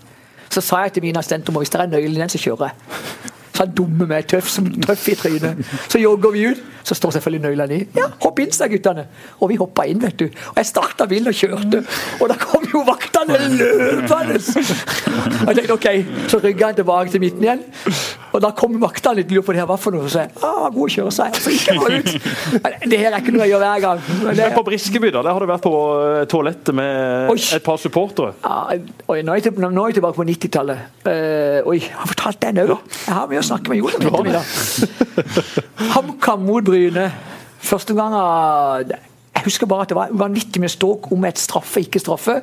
[0.49, 2.41] Så sa jeg til min assistent om at hvis det er nøkkelen i den, så
[2.41, 2.73] kjører jeg.
[3.53, 5.63] Så han dumme meg, tøff som tøff i trynet.
[5.87, 7.87] Så jogger vi ut, så står selvfølgelig nøklene i.
[7.97, 9.05] Ja, hopp inn, sa guttene.
[9.39, 10.27] Og vi hoppa inn, vet du.
[10.53, 11.83] Og jeg starta bilen og kjørte.
[12.19, 14.39] Og da kom jo vaktene løpende!
[15.41, 15.87] Og jeg tenkte OK,
[16.31, 17.63] så rygga han tilbake til midten igjen.
[18.31, 20.07] Og da kom vaktene litt lurt på det her, hva for noe?
[20.11, 21.41] Så jeg ah, god å kjøre, sa jeg.
[21.43, 22.11] Så gikk jeg bare ut.
[22.91, 24.03] Det her er ikke noe jeg gjør hver gang.
[24.11, 25.73] Men det, Men på Briskeby, da, der har du vært på
[26.05, 28.35] eh, toalettet med et par supportere.
[28.45, 28.77] Ja,
[29.11, 30.85] oi, nå, er jeg, nå er jeg tilbake på 90-tallet.
[31.01, 32.73] Uh, oi, har fortalt den òg?
[33.07, 34.45] Jeg har mye å snakke med Jon om ettermiddag.
[35.95, 37.11] HamKam mot Bryne.
[37.61, 41.99] Første gang Jeg husker bare at det var vanvittig mye ståk om et straffe, ikke
[42.01, 42.41] straffe.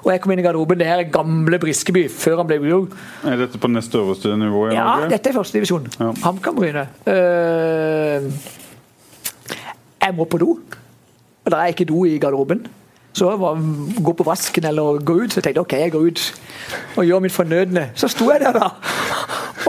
[0.00, 0.78] Og jeg kom inn i garderoben.
[0.80, 2.94] Det her er gamle Briskeby, før han ble blod.
[3.28, 5.90] Er dette på nest øverste nivå i Ja, dette er førstedivisjon.
[5.98, 6.12] Ja.
[6.24, 6.86] HamKam Bryne.
[7.04, 8.30] Uh,
[10.00, 10.54] jeg må på do.
[11.44, 12.66] Og der er ikke do i garderoben.
[13.12, 13.58] Så jeg var,
[14.04, 15.32] gå på vasken eller gå ut.
[15.32, 16.24] Så jeg tenkte ok, jeg går ut
[16.96, 17.90] og gjør mitt fornødne.
[17.94, 18.70] Så sto jeg der da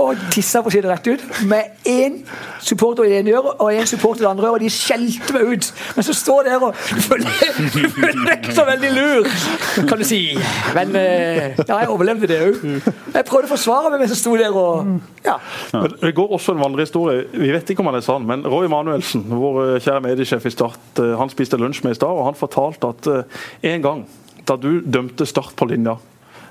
[0.01, 1.23] og tissa for å si det rett ut.
[1.49, 2.19] Med én
[2.61, 4.65] supporter i det ene øret og én supporter i det andre øret.
[4.65, 5.69] De skjelte meg ut.
[5.95, 6.75] Men så står jeg der og
[7.07, 9.29] føler ikke så veldig lur,
[9.89, 10.21] kan du si.
[10.77, 12.61] Men eh, ja, jeg overlevde det òg.
[13.15, 14.93] Jeg prøvde å forsvare meg, mens jeg sto der og
[15.25, 15.37] ja.
[15.73, 17.27] Men Det går også en vandrehistorie.
[17.33, 20.53] Vi vet ikke om han er sann, men Roy Manuelsen, vår eh, kjære mediesjef i
[20.53, 23.11] Start, eh, han spiste lunsj med i stad, og han fortalte at
[23.71, 24.05] en gang
[24.47, 25.97] da du dømte Start på linja,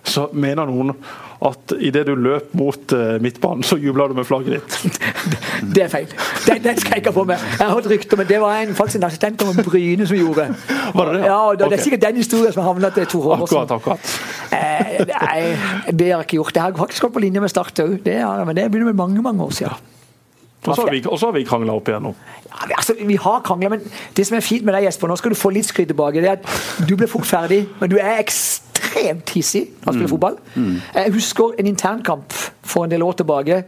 [0.05, 0.95] så mener noen
[1.41, 4.99] at idet du løp mot eh, midtbanen, så jubla du med flagget ditt.
[5.75, 6.09] Det er feil.
[6.47, 7.45] Den, den skal jeg ikke ha på meg.
[7.57, 10.47] Jeg har hørt rykter, men det var en, faktisk en assistent om Bryne som gjorde.
[10.95, 11.23] Var det det?
[11.25, 11.71] Ja, det, okay.
[11.71, 13.63] det er sikkert den historien som har havnet til Tor Håvardsen.
[13.63, 14.11] Akkurat, akkurat.
[14.57, 16.55] Eh, nei, det har jeg ikke gjort.
[16.57, 19.49] Det har faktisk gått på linje med Start òg, men det begynner med mange mange
[19.49, 19.89] år siden.
[20.69, 22.17] Og så har vi, og har vi krangla opp igjennom.
[22.51, 23.81] Ja, vi- altså, vi har krangla, men
[24.17, 26.21] det som er fint med deg, Jesper, nå skal du få litt skryt tilbake.
[26.21, 28.70] det er at Du ble fort ferdig, men du er ekstremt
[29.35, 30.39] hissig når han spiller fotball.
[30.95, 32.33] Jeg husker en internkamp
[32.63, 33.65] for en del år tilbake.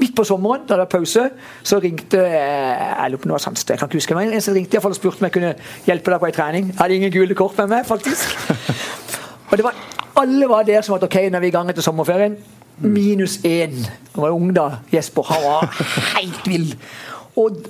[0.00, 1.26] Midt på sommeren, da det var pause,
[1.62, 4.80] så ringte jeg lurer på noe det jeg kan ikke huske, meg, en som ringte
[4.80, 5.50] fall og spurte om jeg kunne
[5.84, 6.70] hjelpe deg på ei trening.
[6.70, 8.32] Jeg hadde ingen gule kort med meg, faktisk.
[9.50, 9.76] Og det var,
[10.22, 12.38] alle var der som at ok, nå er vi i gang etter sommerferien.
[12.80, 13.76] Minus én.
[14.14, 15.26] Han var ung da, Jesper.
[15.34, 15.68] Han var
[16.14, 16.70] helt vill.
[17.36, 17.60] Og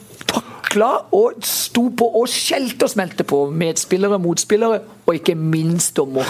[0.71, 6.27] takla og sto på og skjelte og smelte på medspillere, motspillere, og ikke minst dommer.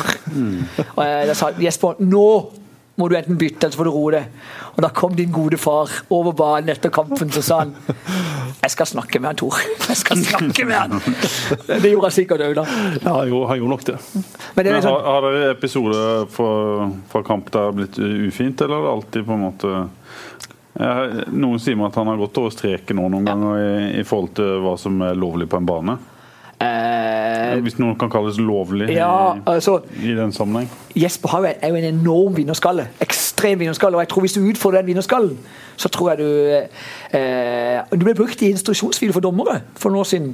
[0.96, 2.26] Og jeg, jeg sa Jesper, nå
[3.00, 4.40] må du enten bytte eller så får du roe deg.
[4.74, 7.72] Og da kom din gode far over banen etter kampen så sa han
[8.60, 9.56] jeg skal snakke med han Tor.
[9.88, 10.98] Jeg skal snakke med han.
[11.70, 12.66] Det gjorde han sikkert òg, da.
[13.00, 13.96] Ja, gjorde, han gjorde nok det.
[14.12, 16.50] Men det er Men har, har dere episoder fra,
[17.12, 19.72] fra kamp der det har blitt ufint, eller er det alltid på en måte
[20.80, 24.32] Noen sier meg at han har gått over streken nå noen ganger i, i forhold
[24.38, 25.96] til hva som er lovlig på en bane.
[26.60, 30.68] eh, Hvis noe kan kalles lovlig Ja, altså i, i den sammenheng.
[30.96, 32.88] Jesper Haug er jo en enorm vinnerskalle.
[33.04, 33.96] Ekstrem vinnerskalle.
[33.98, 35.36] Og jeg tror hvis du utfordrer den vinnerskallen,
[35.80, 36.28] så tror jeg du
[37.16, 40.30] eh, Du ble brukt i instruksjonsvideo for dommere for noen år siden.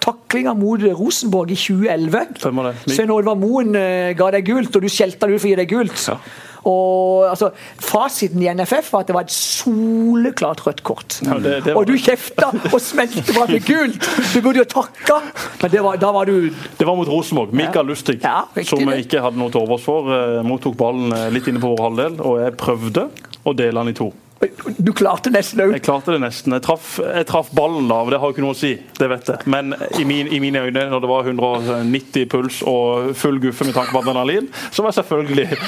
[0.00, 2.38] Taklinga mot Rosenborg i 2011.
[2.40, 2.94] Stemmer det.
[2.94, 5.58] Svein Oddvar Moen eh, ga deg gult, og du skjelte han ut for å gi
[5.60, 6.06] deg gult.
[6.08, 6.16] Ja.
[6.70, 7.50] Og altså,
[7.82, 11.18] Fasiten i NFF var at det var et soleklart rødt kort.
[11.26, 14.08] Ja, det- det var og du kjefta og smelte for at det gult!
[14.34, 15.18] Du burde jo takka,
[15.62, 17.52] men det var, da var du Det var mot Rosenborg.
[17.52, 21.28] Mikael Lustig, Ja, som jeg ikke hadde noe til overs for, eh, mottok ballen eh,
[21.34, 23.08] litt inne på vår halvdel, og jeg prøvde
[23.46, 24.12] å dele den i to.
[24.80, 25.74] Du klarte nesten òg.
[25.74, 26.54] Jeg klarte det nesten.
[26.56, 28.70] Jeg traff, jeg traff ballen da, det har jo ikke noe å si.
[28.96, 29.44] Det vet jeg.
[29.52, 33.76] Men i, min, i mine øyne, når det var 190 puls og full guffe med
[33.76, 35.58] tanke på adrenalin, så var jeg selvfølgelig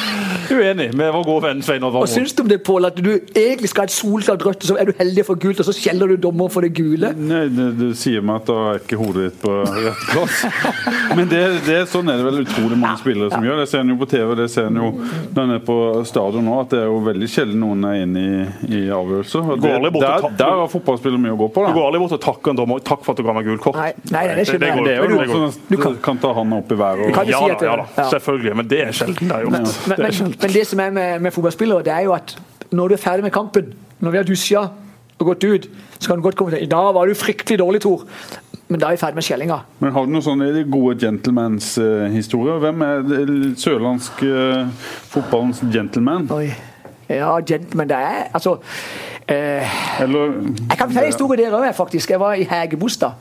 [0.57, 2.89] uenig med vår gode venn Svein Odd Hva syns du om det, Pål?
[2.89, 5.61] At du egentlig skal ha et solklart rødt, og så er du heldig for gult,
[5.61, 7.13] og så skjeller du dommeren for det gule?
[7.13, 10.41] Nei, Du sier meg at da er ikke hodet ditt på rett plass.
[11.19, 13.61] Men det, det, sånn er det vel utrolig mange spillere som gjør.
[13.61, 16.49] Det ser en jo på TV, det ser en jo når en er på stadion
[16.49, 18.33] nå, at det er jo veldig sjelden noen er inne i
[18.69, 19.43] i avgjørelse.
[19.43, 21.65] Og det, der, der har fotballspillere mye å gå på.
[21.65, 21.73] Da.
[21.73, 23.65] Du går aldri bort og takker en dommer takk for at du ga meg gult
[23.65, 23.79] kort.
[23.81, 26.33] Nei, nei, det, det, det, går, det er jo noen som du kan, kan ta
[26.37, 27.05] handa opp i været.
[27.07, 27.33] Og...
[27.33, 29.57] Ja, da, ja, da, selvfølgelig, men det er sjelden det er gjort.
[29.57, 32.37] Men, men, men, men, det som er med, med fotballspillere, det er jo at
[32.73, 34.65] når du er ferdig med kampen, når vi har dusja
[35.19, 37.83] og gått ut, så kan du godt komme til I dag var du fryktelig dårlig,
[37.85, 38.07] Tor.
[38.73, 39.59] Men da er vi ferdig med skjellinga.
[39.85, 42.57] Men Har du noen sånne gode gentlemans-historier?
[42.57, 43.03] Uh, Hvem er
[43.61, 46.31] sørlandsk uh, fotballens gentleman?
[46.33, 46.49] Oi.
[47.17, 48.59] Ja, gentleman, det er altså
[49.29, 50.33] Eh, Eller,
[50.69, 52.11] jeg kan fortelle en historie der òg, faktisk.
[52.11, 53.13] Jeg var i Hegebostad.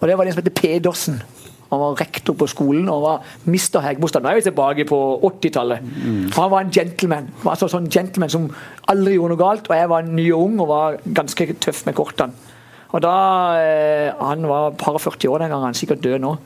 [0.00, 1.22] Og det var den som heter Pedersen.
[1.70, 4.22] Han var rektor på skolen og var mister Hegebostad.
[4.22, 5.82] Nå er vi tilbake på 80-tallet.
[5.82, 6.30] Mm.
[6.36, 7.30] Han var en gentleman.
[7.44, 8.46] Altså sånn gentleman som
[8.88, 9.68] aldri gjorde noe galt.
[9.68, 12.54] Og jeg var ny og ung og var ganske tøff med kortene.
[12.88, 13.16] Og da,
[13.60, 16.38] eh, Han var par 40 år den gangen, han er sikkert død nå.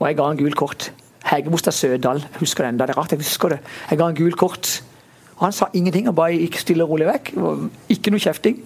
[0.00, 0.90] Og jeg ga han gul kort.
[1.24, 2.24] Hegebostad Sødal.
[2.40, 2.76] Husker den.
[2.76, 3.60] Det er rart jeg husker det.
[3.90, 4.82] Jeg ga han gul kort.
[5.42, 7.32] Han sa ingenting, han bare gikk stille og rolig vekk.
[7.92, 8.60] Ikke noe kjefting.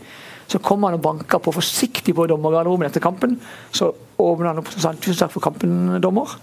[0.47, 3.39] Så kom han og banka på forsiktig på dommergarderoben etter kampen.
[3.75, 3.91] Så
[4.23, 6.37] åpna han opp og sa tusen takk for kampen, dommer.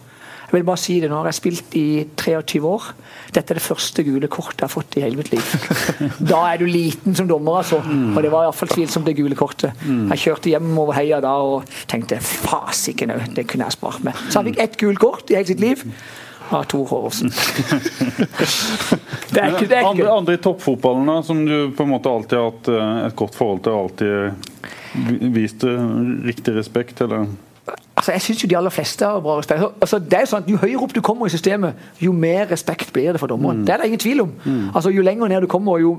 [0.53, 1.85] Jeg vil bare si det, Nå har jeg spilt i
[2.19, 2.91] 23 år.
[3.33, 5.53] Dette er det første gule kortet jeg har fått i hele mitt liv.
[6.33, 7.79] Da er du liten som dommer, altså.
[7.81, 9.73] Og det var iallfall tvilsomt det gule kortet.
[9.87, 14.19] Jeg kjørte hjem over heia da og tenkte fasiken òg, det kunne jeg spart meg.
[14.27, 15.81] Så han fikk ett gult kort i hele sitt liv
[16.49, 17.31] av Tor Håvardsen.
[19.33, 23.37] Andre, andre i toppfotballen som du på en måte alltid har hatt eh, et godt
[23.37, 25.63] forhold til alltid vist
[26.27, 27.01] riktig respekt?
[27.01, 27.27] eller?
[27.95, 29.63] Altså, jeg syns de aller fleste har bra respekt.
[29.81, 32.91] Altså, det er sånn at Jo høyere opp du kommer i systemet, jo mer respekt
[32.93, 33.61] blir det for dommeren.
[33.61, 33.65] Mm.
[33.65, 34.33] Det er det ingen tvil om.
[34.43, 34.69] Mm.
[34.73, 35.97] Altså, Jo lenger ned du kommer, jo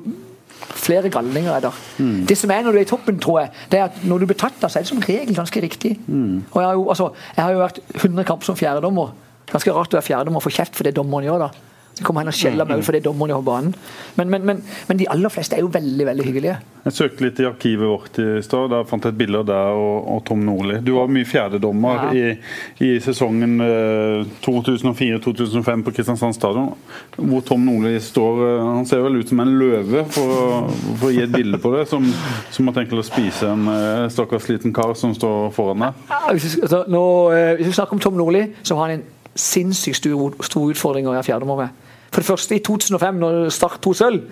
[0.75, 1.79] flere galninger er der.
[1.99, 2.27] Mm.
[2.29, 4.27] Det som er når du er i toppen, tror jeg, det er at når du
[4.27, 5.95] blir tatt så er det som regel ganske riktig.
[6.07, 6.45] Mm.
[6.51, 9.15] Og jeg har, jo, altså, jeg har jo vært 100 kamper som fjerdedommer.
[9.53, 11.47] Ganske rart å være fjerdedommer og få kjeft for det dommeren gjør.
[11.47, 11.75] da.
[11.95, 13.75] Så kommer han og skjeller meg ut for det dommeren gjør på banen.
[14.19, 16.57] Men, men, men, men, de aller fleste er jo veldig veldig hyggelige.
[16.85, 18.73] Jeg søkte litt i arkivet vårt i stad.
[18.73, 20.81] Der fant jeg et bilde av deg og, og, Tom Nordli.
[20.85, 22.11] Du var mye fjerdedommer ja.
[22.19, 26.75] i, i sesongen eh, 2004-2005 på Kristiansand stadion.
[27.15, 30.69] Hvor Tom Nordli står eh, Han ser vel ut som en løve, for,
[30.99, 31.87] for å gi et bilde på det.
[31.95, 32.11] Som,
[32.51, 36.07] som har tenkt å spise en eh, stakkars liten kar som står foran deg.
[36.11, 37.05] Ja, hvis, vi, altså, nå,
[37.39, 41.09] eh, hvis vi snakker om Tom Nordli, så har han en sinnssykt stor, stor utfordring
[41.09, 41.95] å være fjerdedommer med.
[42.15, 44.29] For det første, i 2005, når Start to sølv,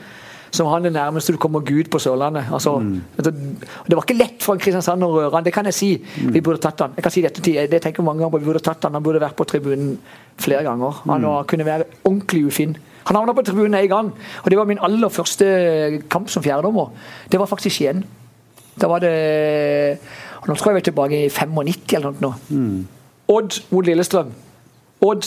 [0.52, 2.50] så var han det nærmeste du kommer Gud på Sørlandet.
[2.52, 3.00] Altså, mm.
[3.16, 5.88] Det var ikke lett for en Kristiansand å røre han, det kan jeg si.
[5.96, 6.34] Mm.
[6.34, 6.92] Vi burde tatt han.
[6.96, 8.98] Jeg kan si dette til, det tenker mange ganger på, vi burde tatt han.
[8.98, 9.94] Han burde vært på tribunen
[10.36, 11.00] flere ganger.
[11.06, 11.46] Han mm.
[11.48, 12.76] kunne være ordentlig ufin.
[13.08, 15.48] Han havna på tribunen én gang, og det var min aller første
[16.12, 16.92] kamp som fjerdedommer.
[17.32, 18.04] Det var faktisk Skien.
[18.80, 19.98] Da var det
[20.42, 22.34] Nå tror jeg vi er tilbake i 95 eller noe.
[22.50, 22.86] Mm.
[23.30, 24.32] Odd mot Lillestrøm.
[25.02, 25.26] Odd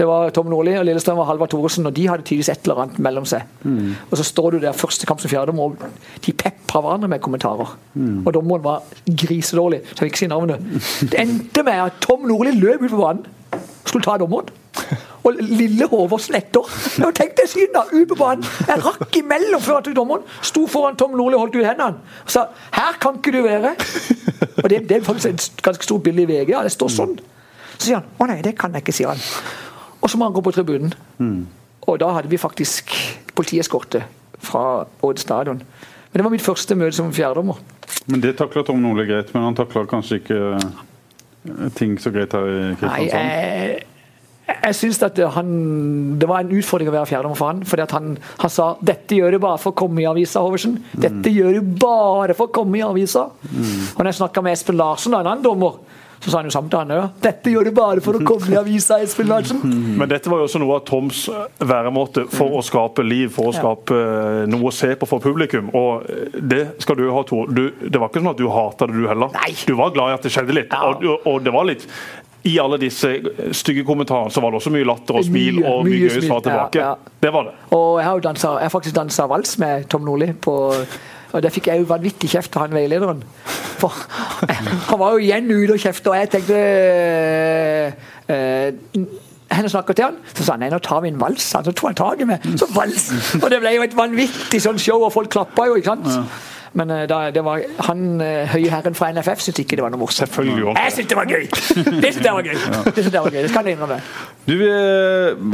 [0.00, 2.78] det var Tom Nordli og Lillestrøm og Halvard Thoresen, og de hadde tydeligvis et eller
[2.84, 3.42] annet mellom seg.
[3.68, 3.90] Mm.
[4.08, 7.74] Og så står du der første kamp som fjerdedommer, og de pepra hverandre med kommentarer.
[7.94, 8.22] Mm.
[8.24, 10.64] Og dommeren var grisedårlig, så jeg vil ikke si navnet.
[11.02, 14.48] Det endte med at Tom Nordli løp ut på banen og skulle ta dommeren.
[15.28, 16.70] Og lille Håvardsen etter.
[16.96, 18.46] Jeg tenkte siden da, ut på banen.
[18.70, 22.00] Jeg rakk imellom før at dommeren sto foran Tom Nordli og holdt ut hendene.
[22.24, 23.76] Og sa 'her kan ikke du være'.
[24.64, 26.48] Og det, det er faktisk et ganske stort bilde i VG.
[26.48, 27.18] Ja, det står sånn.
[27.80, 29.18] Så sier han 'å nei, det kan jeg ikke', sier han.
[30.00, 30.92] Og så må han gå på tribunen.
[31.18, 31.46] Mm.
[31.88, 32.92] Og da hadde vi faktisk
[33.34, 34.04] politieskorte
[34.38, 35.62] fra Odd stadion.
[36.12, 37.56] Men det var mitt første møte som fjerdedommer.
[38.06, 42.34] Men det takla Tom Nordli greit, men han takla kanskje ikke eh, ting så greit
[42.36, 42.98] her i Kristiansand?
[42.98, 43.84] Nei, jeg,
[44.50, 45.52] jeg syns at han,
[46.20, 47.62] det var en utfordring å være fjerdedommer for han.
[47.68, 50.80] fordi han, han, sa 'dette gjør du bare for å komme i avisa', Hoversen.
[50.80, 51.00] Mm.
[51.04, 53.28] 'Dette gjør du bare for å komme i avisa'.
[53.46, 53.94] Mm.
[53.94, 55.78] Og når jeg snakka med Espen Larsen, en annen dommer,
[56.20, 57.16] så sa han jo samme til han òg.
[57.24, 59.62] Dette gjør du bare for å komme i avisa, Espen Larsen.
[60.00, 61.22] Men dette var jo også noe av Toms
[61.58, 65.70] væremåte for å skape liv, for å skape eh, noe å se på for publikum.
[65.72, 67.48] Og eh, det skal du ha, Tor.
[67.52, 69.32] det var ikke sånn at du hata det, du heller.
[69.36, 69.54] Nei.
[69.64, 70.74] Du var glad i at det skjedde litt.
[70.76, 71.88] Og, og det var litt
[72.42, 73.10] i alle disse
[73.52, 76.24] stygge kommentarene så var det også mye latter og smil mye, og mye, mye gøy
[76.24, 76.80] svar tilbake.
[76.80, 77.16] Ja, ja.
[77.20, 77.54] Det var det.
[77.76, 80.54] Og jeg har jo danset, jeg har faktisk dansa vals med Tom Nordli på
[81.32, 83.24] og det fikk jeg jo vanvittig kjeft av han veilederen.
[83.80, 83.94] For
[84.90, 86.60] han var jo igjen ute og kjefta, og jeg tenkte
[88.34, 89.08] øh,
[89.50, 91.48] henne snakker til han, så sa han nei, nå tar vi en vals.
[91.50, 92.44] Så tok han tak i meg.
[92.60, 93.08] Så vals!
[93.40, 96.10] Og det ble jo et vanvittig sånn show, og folk klappa jo, ikke sant.
[96.78, 99.90] Men eh, da, det var han eh, høye herren fra NFF syntes ikke det var
[99.94, 100.28] noe morsomt.
[100.30, 101.46] Selvfølgelig gjorde Jeg syntes det var gøy!
[101.50, 102.58] Det syntes jeg var gøy.
[102.60, 104.00] Det synes jeg var gøy, det skal jeg innrømme.
[104.50, 104.54] Du,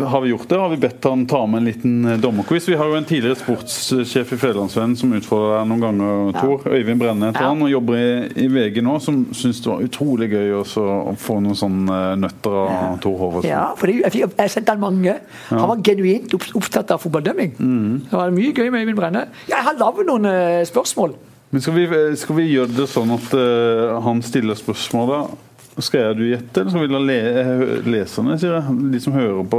[0.06, 0.58] Har vi gjort det?
[0.60, 2.66] Har vi bedt han ta med en liten eh, dommerquiz?
[2.68, 6.66] Vi har jo en tidligere sportssjef i Federlandsvennen som utfordrer deg noen ganger, Tor.
[6.70, 7.50] Øyvind Brenne heter Ja.
[7.52, 8.06] han, og jobber i,
[8.44, 12.16] i VG nå, som syns det var utrolig gøy også å få noen sånne eh,
[12.26, 13.50] nøtter av Tor Håvardsen.
[13.50, 15.16] Ja, for det, jeg, jeg sendte han mange.
[15.50, 17.56] Han var genuint opptatt av fotballdømming.
[18.10, 19.26] Det var mye gøy med Øyvind Brenne.
[19.50, 21.05] Jeg har lagd noen eh, spørsmål.
[21.50, 21.86] Men skal vi,
[22.18, 25.20] skal vi gjøre det sånn at uh, han stiller spørsmål, da?
[25.84, 28.76] Skal jeg du gjette, eller skal vi la le, eh, leserne, sier jeg?
[28.94, 29.58] De som hører på,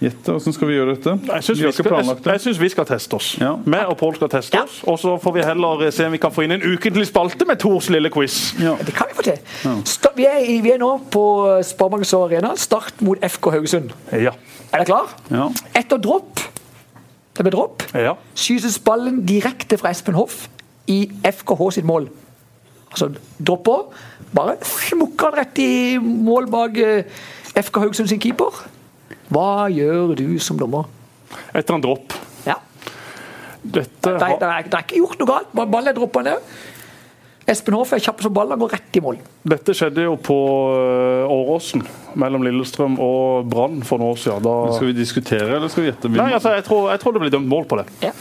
[0.00, 0.32] gjette?
[0.32, 1.14] Hvordan skal vi gjøre dette?
[1.28, 3.34] Jeg syns vi vi, vi skal teste oss.
[3.40, 3.50] Ja.
[3.60, 4.62] Vi og Pål skal teste Ja.
[4.64, 4.78] oss.
[4.88, 7.60] Og så får vi heller se om vi kan få inn en ukentlig spalte med
[7.60, 8.54] Tors lille quiz.
[8.62, 8.76] Ja.
[8.80, 9.38] Det kan vi få til.
[9.64, 9.76] Ja.
[10.16, 11.24] Vi, er, vi er nå på
[11.68, 12.54] Sparebanken Arena.
[12.56, 13.92] Start mot FK Haugesund.
[14.12, 14.32] Ja.
[14.72, 15.14] Er dere klar?
[15.30, 15.50] Ja.
[15.76, 16.40] Etter dropp
[17.36, 17.82] Det blir dropp.
[17.92, 18.14] ja.
[18.38, 20.48] Skytes ballen direkte fra Espen Hoff
[20.90, 22.08] i FKH sitt mål.
[22.90, 23.88] Altså dropper.
[24.34, 27.24] Bare smukker han rett i mål bak eh,
[27.54, 28.64] FK Haugesund sin keeper.
[29.32, 30.88] Hva gjør du som dommer?
[31.54, 32.14] Etter en dropp.
[32.46, 32.58] Ja.
[33.62, 35.52] Dette Det har, det er, det er ikke gjort noe galt.
[35.54, 36.54] Ballen er droppa ned.
[37.44, 39.18] Espen Hoff er kjapp som ballen, går rett i mål.
[39.44, 40.36] dette skjedde jo på
[40.72, 41.82] øh, Åråsen,
[42.16, 44.46] mellom Lillestrøm og Brann for noen år siden.
[44.46, 44.54] Da...
[44.78, 46.08] Skal vi diskutere, eller skal vi gjette?
[46.14, 47.84] Nei, altså, jeg tror, jeg tror det blir dømt mål på det.
[48.06, 48.14] Ja.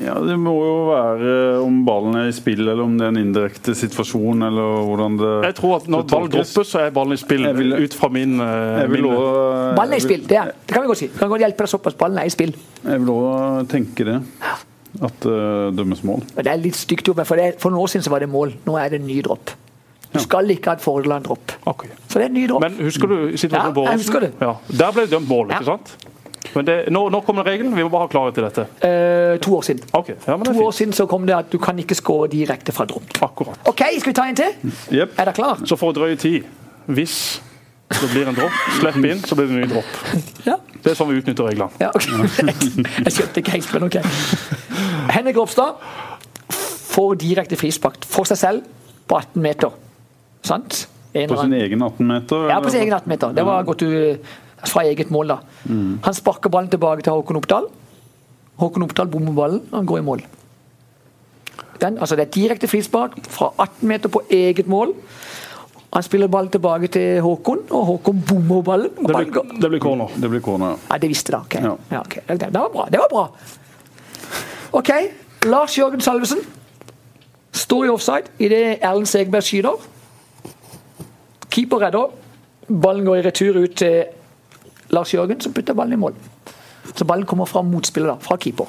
[0.00, 3.18] Ja, Det må jo være om ballen er i spill, eller om det er en
[3.20, 6.54] indirekte situasjon, eller hvordan det Jeg tror at Når ball tolkes.
[6.70, 7.42] så er ballen i spill.
[7.44, 9.12] Jeg vil- Ut fra min, Jeg vil min
[9.76, 10.52] Ballen er i spill, det, er.
[10.66, 11.06] det kan vi godt si.
[11.08, 11.94] Det kan godt hjelpe deg såpass.
[11.98, 12.54] Ballen er i spill.
[12.84, 14.22] Jeg vil også tenke det.
[15.02, 16.22] At det dømmes mål.
[16.34, 18.28] Det er litt stygt gjort, men for, det, for noen år siden så var det
[18.28, 18.54] mål.
[18.66, 19.50] Nå er det en ny dropp.
[20.12, 21.52] Du skal ikke ha et fordel av en dropp.
[21.70, 21.88] Okay.
[22.08, 22.60] Så det er en ny dropp.
[22.64, 24.32] Men husker du situasjonen på Ja, Åsen?
[24.40, 24.54] Ja.
[24.72, 25.60] Der ble det dømt mål, Ja.
[25.60, 25.96] ikke sant?
[26.54, 27.74] Men det, nå, nå kommer regelen.
[27.76, 28.64] Vi må bare ha klarhet til dette.
[28.86, 29.84] Eh, to år siden.
[29.92, 30.16] Okay.
[30.26, 32.72] ja, men det To år siden så kom det at du kan ikke score direkte
[32.74, 33.10] fra dropp.
[33.22, 33.60] Akkurat.
[33.70, 34.56] OK, skal vi ta en til?
[34.90, 35.14] Yep.
[35.18, 35.62] Er dere klar?
[35.68, 36.48] Så for å drøye tid,
[36.90, 37.16] hvis
[37.90, 39.96] det blir en dropp, slipp inn, så blir det en ny dropp.
[40.50, 40.54] Ja.
[40.80, 41.68] Det er sånn vi utnytter reglene.
[41.76, 42.06] ja ok.
[43.04, 43.98] Jeg skjønte ikke helt, men OK.
[45.12, 45.82] Henrik Ropstad
[46.90, 48.70] får direkte frispark for seg selv
[49.10, 49.74] på 18 meter.
[50.46, 50.86] Sant?
[51.12, 52.46] En På sin egen 18-meter?
[52.48, 53.34] Ja, på sin egen 18 meter.
[53.36, 54.16] Det var godt du
[54.66, 55.38] fra eget mål, da.
[56.04, 57.66] Han sparker ballen tilbake til Håkon Oppdal.
[58.60, 60.22] Håkon Oppdal bommer ballen, og han går i mål.
[61.80, 64.92] Den, altså Det er direkte frispark fra 18 meter på eget mål.
[65.94, 68.90] Han spiller ballen tilbake til Håkon, og Håkon bommer ballen.
[68.98, 69.42] Og Det ballen går.
[69.48, 70.08] blir, det blir corner.
[70.20, 70.76] Det blir corner.
[70.90, 71.40] Ja, det visste jeg.
[71.40, 71.54] ok.
[71.54, 71.74] Ja.
[71.96, 72.22] Ja, okay.
[72.28, 72.86] Det, det var bra.
[72.92, 73.24] Det var bra.
[74.72, 74.90] OK.
[75.48, 76.38] Lars Jørgen Salvesen
[77.52, 79.80] står i offside idet Erlend Segberg skyter.
[81.50, 82.10] Keeper redder.
[82.70, 84.04] Ballen går i retur ut til
[84.90, 86.14] Lars Jørgen, som putter ballen i mål.
[86.94, 88.66] Så ballen kommer fra motspiller, da, fra keeper.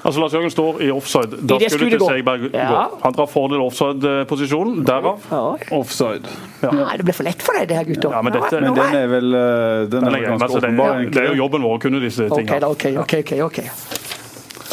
[0.00, 1.36] Altså Lars Jørgen står i offside.
[1.44, 2.06] Da I skulle til gå.
[2.08, 2.50] Segberg gå.
[2.56, 2.86] Ja.
[3.02, 4.78] Han drar fordel offside-posisjonen.
[4.88, 5.18] Derav.
[5.28, 5.40] Ja.
[5.76, 6.30] Offside.
[6.64, 8.14] Nei, det ble for lett for deg, det her, gutter.
[8.16, 11.20] Ja, men dette- Men den er vel eh, den Den er ganske det, åpenbar, det
[11.24, 12.46] er jo jobben vår å kunne disse tingene.
[12.48, 12.60] tingene.
[12.60, 13.60] da, ok, ok, ok, ok.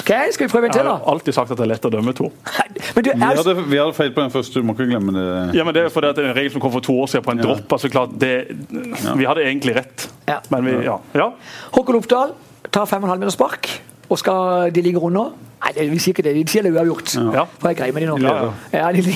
[0.08, 1.12] Ok, Skal vi prøve en Jeg har da?
[1.12, 2.30] alltid sagt at det er lett å dømme to.
[2.96, 5.12] Men du, Vi er, hadde, vi hadde feil på den første, du må ikke glemme
[5.12, 5.26] det.
[5.58, 7.10] Ja, men Det er fordi at det er en regel som kom for to år
[7.12, 7.44] siden på en Ja.
[7.50, 7.74] dropp.
[7.76, 8.32] altså klart, det,
[9.18, 10.40] Vi hadde egentlig rett, Ja.
[10.50, 10.98] men vi ja.
[11.14, 11.28] ja.
[11.76, 12.32] Håkon Oppdal
[12.72, 13.68] tar 5,5 meter spark,
[14.10, 15.34] og skal de ligge under?
[15.58, 16.32] Nei, det, vi sier ikke det.
[16.38, 17.14] De sier det er uavgjort.
[17.34, 17.44] Ja.
[17.60, 18.18] For jeg greier med de nå.
[18.22, 18.34] Ja,
[18.78, 19.14] Ja, de, de,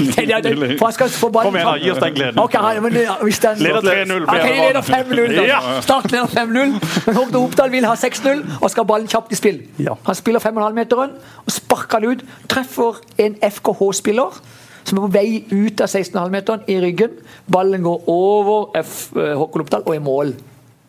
[0.47, 2.39] de, for han skal få ballen Kom igjen, da, gi oss den gleden.
[2.41, 4.25] Ok, han, men, hvis den, Leder 3-0.
[4.25, 5.35] Ok, de leder 5-0.
[5.35, 5.45] da.
[5.45, 5.59] Ja.
[5.85, 6.73] Start leder 5-0.
[7.05, 9.61] Men Håkon Oppdal vil ha 6-0 og skal ballen kjapt i spill.
[9.85, 9.93] Ja.
[10.09, 11.13] Han spiller 5,5-meteren
[11.45, 12.25] og sparker den ut.
[12.49, 14.41] Treffer en FKH-spiller
[14.81, 17.19] som er på vei ut av 16,5-meteren i ryggen.
[17.53, 20.33] Ballen går over F, eh, Håkon Oppdal og i mål.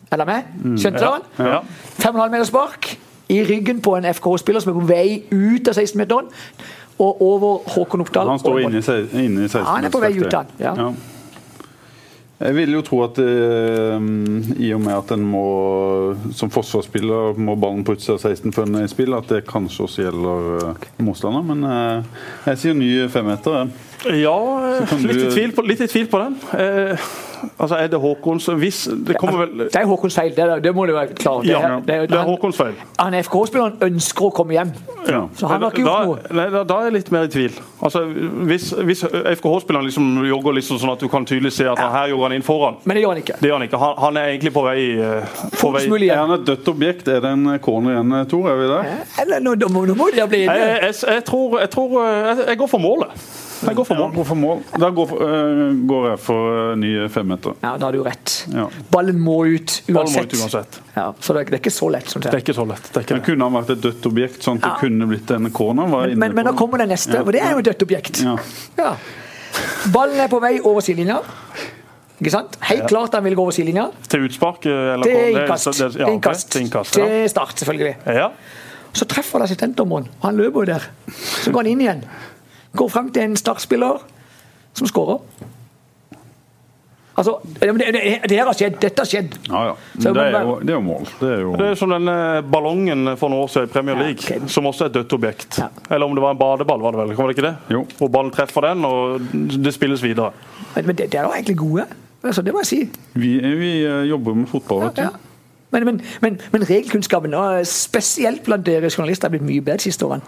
[0.09, 0.77] Er dere med?
[0.81, 1.21] Skjønte dere?
[1.37, 1.45] Mm.
[1.45, 1.61] Ja.
[2.01, 2.95] 5,5 meter spark
[3.31, 6.27] i ryggen på en FKH-spiller som er på vei ut av 16-meteren.
[7.01, 8.27] Og over Håkon Oppdal.
[8.29, 10.51] Han står inne i, se- inne 16 Han er på vei ut, han.
[10.61, 10.91] Ja.
[12.43, 14.05] Jeg vil jo tro at eh,
[14.59, 15.43] i og med at en må
[16.35, 19.43] som forsvarsspiller må ballen på utsida av 16 før en er i spill, at det
[19.47, 21.45] kanskje også gjelder uh, motstander.
[21.53, 23.69] Men eh, jeg sier ny femmeter.
[24.11, 24.35] Ja,
[24.75, 26.35] litt, du- i tvil på, litt i tvil på den.
[26.59, 27.07] Eh,
[27.59, 30.85] altså, Er det Håkons Hvis Det kommer vel Det er Håkons feil, det, det må
[30.87, 31.45] du være klar over.
[31.47, 32.73] Ja, Det det er Håkons feil.
[32.99, 34.71] Han FK-spilleren ønsker å komme hjem,
[35.09, 35.27] Ja.
[35.35, 36.17] så han har ikke da, noe.
[36.31, 37.57] Nei, da, da er jeg litt mer i tvil.
[37.83, 38.03] Altså,
[38.49, 41.89] Hvis, hvis FKH-spilleren liksom jogger liksom sånn at du kan tydelig se at Ja.
[41.91, 43.37] her jogger han inn foran Men det gjør han ikke.
[43.41, 43.79] Det gjør han ikke.
[43.83, 46.09] Han, han er egentlig på vei, eh, på vei.
[46.09, 47.07] Er han et dødt objekt?
[47.07, 48.49] Er det en corner igjen, Tor?
[48.49, 48.91] Er vi der?
[49.21, 50.79] Eller nå, nå, må- nå må de bli Jeg, inne.
[50.87, 53.09] jeg, jeg, tror, jeg tror eh, jeg, jeg går for målet.
[53.63, 54.15] Jeg går for Ja, mål.
[54.15, 54.61] går for mål.
[54.79, 57.55] Da går, for, øh, går jeg for nye ny femmeter.
[57.63, 58.45] Ja, da har du rett.
[58.53, 58.67] Ja.
[58.91, 60.33] Ballen må ut Ballen må uansett.
[60.33, 60.79] ut uansett.
[60.95, 62.83] Ja, så det er, det er ikke så lett, sånn Det er ikke så lett.
[62.91, 63.25] Det er ikke Det det.
[63.25, 65.87] kunne ha vært et dødt objekt, sånn at det kunne blitt en corner.
[65.87, 67.21] Men, inne men da kommer det neste, Ja.
[67.21, 68.23] og det er jo et dødt objekt.
[68.23, 68.35] Ja.
[68.77, 68.95] Ja.
[69.93, 71.21] Ballen er på vei over sidelinja.
[72.21, 72.55] Ikke sant?
[72.61, 73.89] Helt klart han vil gå over sidelinja.
[74.07, 74.65] Til utspark?
[74.65, 75.65] eh, Eller Til innkast.
[75.65, 76.49] det- det- ja, innkast.
[76.51, 77.05] Til innkast, ja.
[77.05, 77.95] Til start, selvfølgelig.
[78.07, 78.29] ja.
[78.93, 80.81] Så treffer han assistentdommeren, og han løper jo der.
[81.09, 82.03] Så går han inn igjen.
[82.75, 84.01] Går frem til en startspiller
[84.73, 85.19] som skårer.
[87.13, 87.99] Altså, det, det,
[88.29, 88.79] det her har skjedd.
[88.81, 89.35] Dette har skjedd.
[89.45, 89.73] Ja, ja.
[89.99, 91.03] Men det, er jo, det er jo mål.
[91.19, 92.15] Det er jo Det er som denne
[92.49, 94.49] ballongen for noen år siden i Premier League, Ja, okay.
[94.49, 95.59] som også er et dødt objekt.
[95.61, 95.67] Ja.
[95.93, 97.13] Eller om det var en badeball, var det vel?
[97.19, 97.53] Var det ikke det?
[97.75, 97.83] Jo.
[98.01, 99.27] Og ballen treffer den, og
[99.61, 100.31] det spilles videre.
[100.73, 101.85] Men, men det, det er jo egentlig gode.
[102.23, 102.81] Altså, det må jeg si.
[103.13, 105.22] vi, vi øh, jobber med fotball, vet du.
[105.73, 109.89] Men, men, men, men regelkunnskapen, og spesielt blant dere journalister, har blitt mye bedre de
[109.89, 110.21] siste årene.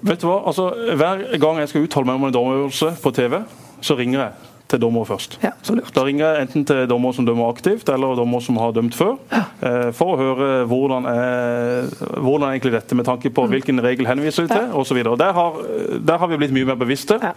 [0.00, 0.38] Vet du hva?
[0.48, 3.42] Altså, Hver gang jeg skal uttale meg om en dommeravgjørelse på TV,
[3.84, 5.36] så ringer jeg til dommer først.
[5.44, 5.92] Ja, så lurt.
[5.94, 9.14] Da ringer jeg enten til dommer som dømmer aktivt, eller dommer som har dømt før,
[9.32, 9.44] ja.
[9.94, 14.46] for å høre hvordan er, hvordan er egentlig dette med tanke på hvilken regel henviser
[14.48, 15.02] de til, osv.
[15.20, 15.60] Der, har-
[16.02, 17.18] der har vi blitt mye mer bevisste.
[17.22, 17.32] Ja.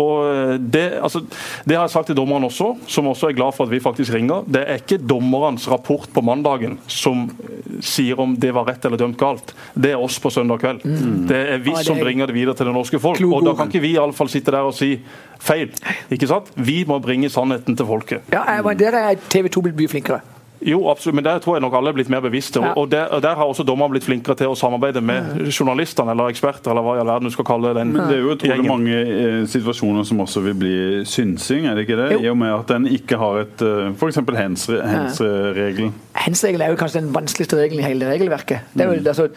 [0.00, 1.22] Og eh, det, altså,
[1.68, 4.14] det har jeg sagt til dommerne også, som også er glad for at vi faktisk
[4.16, 4.44] ringer.
[4.48, 9.00] Det er ikke dommerens rapport på mandagen som eh, sier om det var rett eller
[9.00, 9.52] dømt galt.
[9.78, 10.82] Det er oss på søndag kveld.
[11.28, 13.18] Det er vi Ja, det som er bringer det videre til det norske folk.
[13.20, 14.94] kloke Og da kan ikke vi i alle fall sitte der og si
[15.38, 15.68] feil.
[16.10, 16.48] Ikke sant?
[16.56, 18.20] Vi må bringe sannheten til folket.
[18.32, 20.20] Ja, men Der er TV 2 blitt mye flinkere.
[20.60, 22.60] Jo, absolutt, men der tror jeg nok alle er blitt mer bevisste.
[22.62, 22.72] Ja.
[22.76, 26.32] Og, der, og der har også dommerne blitt flinkere til å samarbeide med journalistene eller
[26.32, 28.66] eksperter, eller hva i all verden du skal kalle den Men det er jo utrolig
[28.66, 30.74] mange eh, situasjoner som også vil bli
[31.06, 32.10] synsing, er det ikke det?
[32.16, 32.24] Jo.
[32.26, 34.18] I og med at den ikke har et uh, f.eks.
[34.40, 35.94] hands-regelen.
[36.18, 38.74] Hands-regel er jo kanskje den vanskeligste regelen i hele regelverket.
[38.74, 39.28] Det er jo, altså,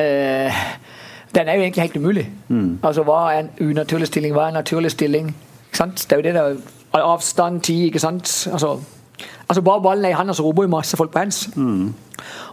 [0.00, 0.64] eh,
[1.34, 2.30] den er jo egentlig helt umulig.
[2.82, 4.34] Altså, Hva er en unaturlig stilling?
[4.34, 5.30] Hva er en naturlig stilling?
[5.68, 6.02] Ikke sant?
[6.02, 6.56] Det er jo det der
[7.02, 8.48] Avstand, tid, ikke sant?
[8.52, 8.78] Altså,
[9.48, 11.48] altså Bare ballen er i handa, så roper jo masse folk på hands.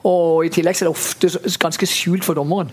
[0.04, 2.72] Og I tillegg så er det ofte ganske skjult for dommeren.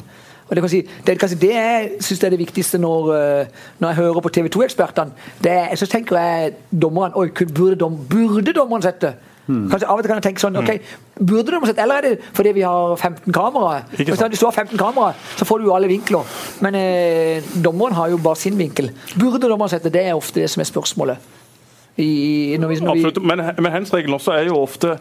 [0.48, 3.46] Og det, kan si, det kanskje det jeg syns er det viktigste når, eh,
[3.80, 5.10] når jeg hører på TV 2-ekspertene.
[5.44, 9.14] Er- Så tenker jeg dommeren Oi, burde, dom, burde dommeren sette?
[9.48, 10.80] Kanskje Av og til kan jeg tenke sånn ok,
[11.20, 13.82] Burde dommeren sette, eller er det fordi vi har 15 kameraer?
[13.96, 16.24] Hvis du har 15 kameraer, så får du jo alle vinkler.
[16.60, 18.90] Men eh, dommeren har jo bare sin vinkel.
[19.18, 19.90] Burde dommeren sette?
[19.92, 21.18] Det er ofte det som er spørsmålet.
[21.99, 24.92] I, når vi, når vi, Absolutt, Men, men hands-regelen også er jo ofte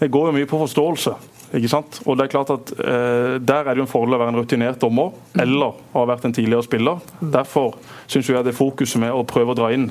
[0.00, 1.12] Det går jo mye på forståelse.
[1.58, 1.98] ikke sant?
[2.06, 4.40] Og det er klart at eh, Der er det jo en fordel å være en
[4.40, 7.04] rutinert dommer eller å ha vært en tidligere spiller.
[7.20, 7.76] Derfor
[8.06, 9.90] syns jeg det fokuset med å prøve å dra inn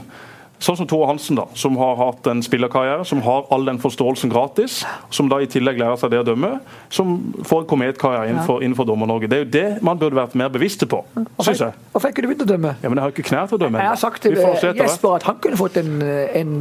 [0.60, 4.32] Sånn som Tore Hansen, da, som har hatt en spillerkarriere, som har all den forståelsen
[4.34, 4.80] gratis,
[5.14, 7.12] som da i tillegg lærer seg det å dømme, som
[7.46, 9.30] får en kometkarriere innenfor, innenfor Dommer-Norge.
[9.30, 11.04] Det er jo det man burde vært mer bevisste på,
[11.46, 11.76] syns jeg.
[11.94, 12.74] Hvorfor ikke du begynt å dømme?
[12.82, 13.84] Ja, Men jeg har ikke knær til å dømme.
[13.86, 14.74] Jeg har sagt til eh.
[14.82, 15.94] Jesper at han kunne fått en,
[16.42, 16.56] en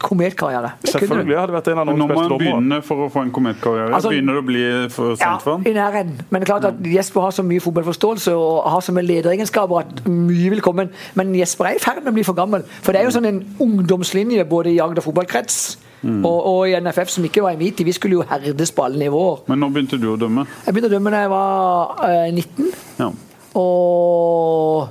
[0.00, 0.72] kometkarriere.
[0.88, 2.54] Selvfølgelig hadde det vært en av Norges når beste man dommere.
[2.54, 4.64] begynner for å få en kometkarriere, Altså- begynner det å bli
[4.94, 5.66] for Ja, sent for han?
[5.68, 6.16] i nærheten.
[6.30, 9.78] Men det er klart at Jesper har så mye fotballforståelse og har så mye lederegenskaper
[9.84, 10.88] at mye vil komme.
[11.14, 12.64] Men Jesper er i ferd med å bli for gammel.
[12.82, 15.58] For det er jo sånn en ungdomslinje både i Agder fotballkrets
[16.04, 17.78] og, og i NFF som ikke var i mitt.
[17.80, 19.38] Vi skulle jo herdes på alle nivåer.
[19.48, 20.44] Men når begynte du å dømme?
[20.66, 22.66] Jeg begynte å dømme da jeg var eh, 19.
[23.00, 23.08] Ja.
[23.56, 24.88] Og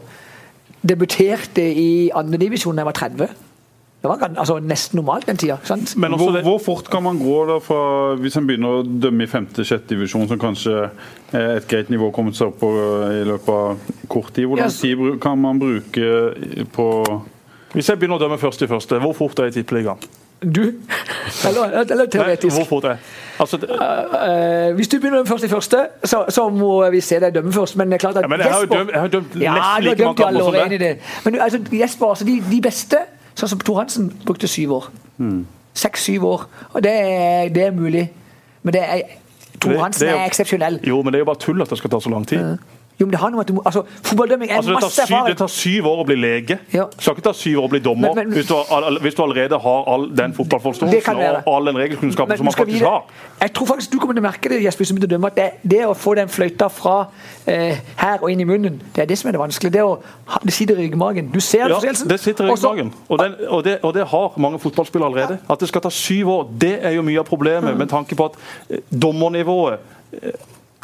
[0.84, 3.36] debuterte i andredivisjon da jeg var 30.
[4.04, 5.56] Det var altså, nesten normalt den tida.
[5.64, 5.94] sant?
[5.96, 7.78] Men Hvor, hvor fort kan man gå da fra,
[8.20, 10.74] hvis en begynner å dømme i femte-sjette divisjon, som kanskje
[11.32, 12.72] er et greit nivå kommet seg opp på
[13.14, 13.78] i løpet av
[14.12, 14.50] kort tid?
[14.50, 16.89] Hvor Ja, lang så- tid kan man bruke på
[17.74, 19.97] hvis jeg begynner å dømme først i første, hvor fort er jeg i tippeligaen?
[20.43, 20.61] Du?
[21.47, 22.55] Eller, eller Nei, teoretisk.
[22.57, 22.99] Hvor fort er jeg?
[23.39, 27.34] Altså, det- Eh, hvis du begynner først i første, så, så må vi se deg
[27.34, 27.76] dømme først.
[27.80, 29.53] Men det er klart at Ja, men jeg har jo dømt- jeg har dømt ja,
[29.55, 30.99] nesten du like mange kamper som deg.
[31.26, 32.97] Men altså, Jesper, altså, de, de beste,
[33.36, 34.89] sånn som Tor Hansen, brukte syv år.
[35.17, 35.45] Hmm.
[35.74, 36.45] Seks-syv år.
[36.74, 38.09] Og det er, det er mulig.
[38.63, 39.01] Men det er,
[39.61, 40.80] Tor Hansen det er jo- er eksepsjonell.
[40.88, 42.57] jo, men det er jo bare tull at det skal ta så lang tid.
[43.00, 45.28] Jo, men det noe med at du må, altså, Fotballdømming er Altså, det, masse erfaring.
[45.34, 46.60] det tar syv år å bli lege.
[46.74, 46.84] Ja.
[46.94, 49.00] Det skal ikke ta syv år å bli dommer Men- men- hvis, du, har- all,
[49.02, 51.16] hvis du allerede har all den fotballforståelsen
[51.46, 53.04] og all den regelkunnskapen som man faktisk har.
[53.41, 55.36] Jeg tror faktisk du kommer til å merke det Jesper, som begynte å dømme, at
[55.36, 57.08] det, det å få den fløyta fra
[57.48, 59.74] eh, her og inn i munnen, det er det som er det vanskelige.
[59.74, 59.98] Det, å,
[60.46, 61.32] det sitter i ryggmagen.
[61.34, 62.08] Du ser Ja, forståelsen.
[62.14, 62.94] det sitter i ryggmagen.
[63.10, 65.38] Og, den- og, det- og det har mange fotballspillere allerede.
[65.50, 68.26] At det skal ta syv år, det er jo mye av problemet med tanke på
[68.26, 68.38] at
[68.70, 69.80] eh, dommernivået
[70.14, 70.30] eh,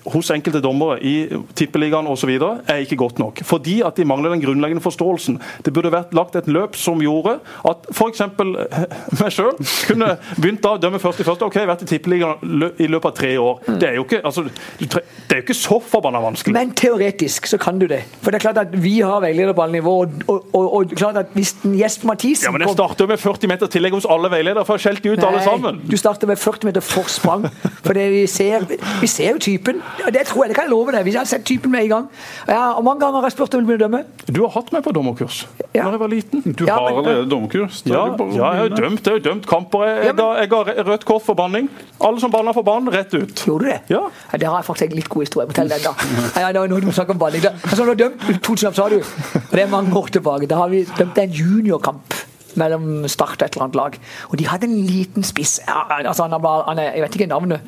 [0.07, 1.27] hos enkelte dommere i
[1.57, 2.31] tippeligaen osv.
[2.31, 3.41] er ikke godt nok.
[3.45, 5.39] Fordi at de mangler den grunnleggende forståelsen.
[5.65, 8.23] Det burde vært lagt et løp som gjorde at f.eks.
[9.19, 9.55] meg sjøl
[9.89, 11.47] kunne begynt å dømme først i første.
[11.49, 13.59] Ok, vært i tippeligaen i løpet av tre år.
[13.67, 14.45] Det er jo ikke, altså,
[14.79, 16.55] det er jo ikke så forbanna vanskelig.
[16.55, 18.01] Men teoretisk så kan du det.
[18.23, 20.13] For det er klart at vi har veileder på alle nivåer.
[20.27, 23.51] Og, og, og, klart at hvis Jesper Mathisen Ja, men Jeg starter jo med 40
[23.51, 25.81] meter tillegg hos alle veiledere, for å skjelt de ut alle sammen.
[25.89, 27.47] Du starter med 40 meter forsprang.
[27.83, 28.65] For vi ser,
[29.01, 29.81] vi ser jo typen.
[30.13, 31.03] Det tror jeg, det kan jeg love deg.
[31.05, 32.05] Vi har sett typen med en gang.
[32.47, 34.03] Ja, og Mange ganger har jeg spurt om du vil dømme.
[34.27, 35.89] Du har hatt meg på dommerkurs Ja.
[35.89, 36.41] jeg var liten.
[36.55, 37.83] Du Ja, har allerede dommerkurs.
[37.85, 39.83] Ja, ja, jeg har jo dømt, jeg har dømt kamper.
[39.85, 41.69] Jeg, Ja, jeg, men- jeg har rødt kort for banning.
[42.01, 43.35] Alle som banner for banen, rett ut.
[43.45, 43.81] Gjorde du det?
[43.89, 44.01] Ja.
[44.31, 45.47] Det har jeg faktisk en litt god historie.
[45.47, 45.93] Fortell den, da.
[46.39, 47.41] Ja, nå, du snakker om banning.
[47.41, 48.95] Da- Altså, du har dømt 2000, sa du.
[48.99, 50.47] Og det er mange år tilbake.
[50.47, 52.13] Da har vi dømt en juniorkamp
[52.55, 53.97] mellom Start og et eller annet lag.
[54.31, 55.59] Og de hadde en liten spiss.
[55.67, 56.31] Ja, altså, han,
[56.65, 57.59] han jeg vet ikke navnet.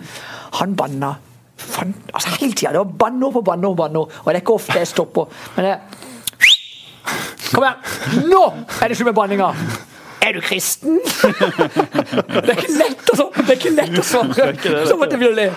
[0.53, 1.15] Han banna
[1.61, 2.71] fan, altså, hele tida.
[2.75, 4.17] Det var banneord på banneord på banneord.
[4.23, 5.29] Og det er ikke ofte jeg stopper.
[5.57, 5.79] Men jeg
[7.51, 8.27] Kom igjen!
[8.31, 8.41] Nå
[8.81, 9.47] er det slutt med banninga!
[10.21, 10.99] Er du kristen?
[11.01, 13.23] det er ikke lett å.
[13.33, 14.45] Det er ikke lett å svare.
[14.85, 15.47] Så måtte vi le.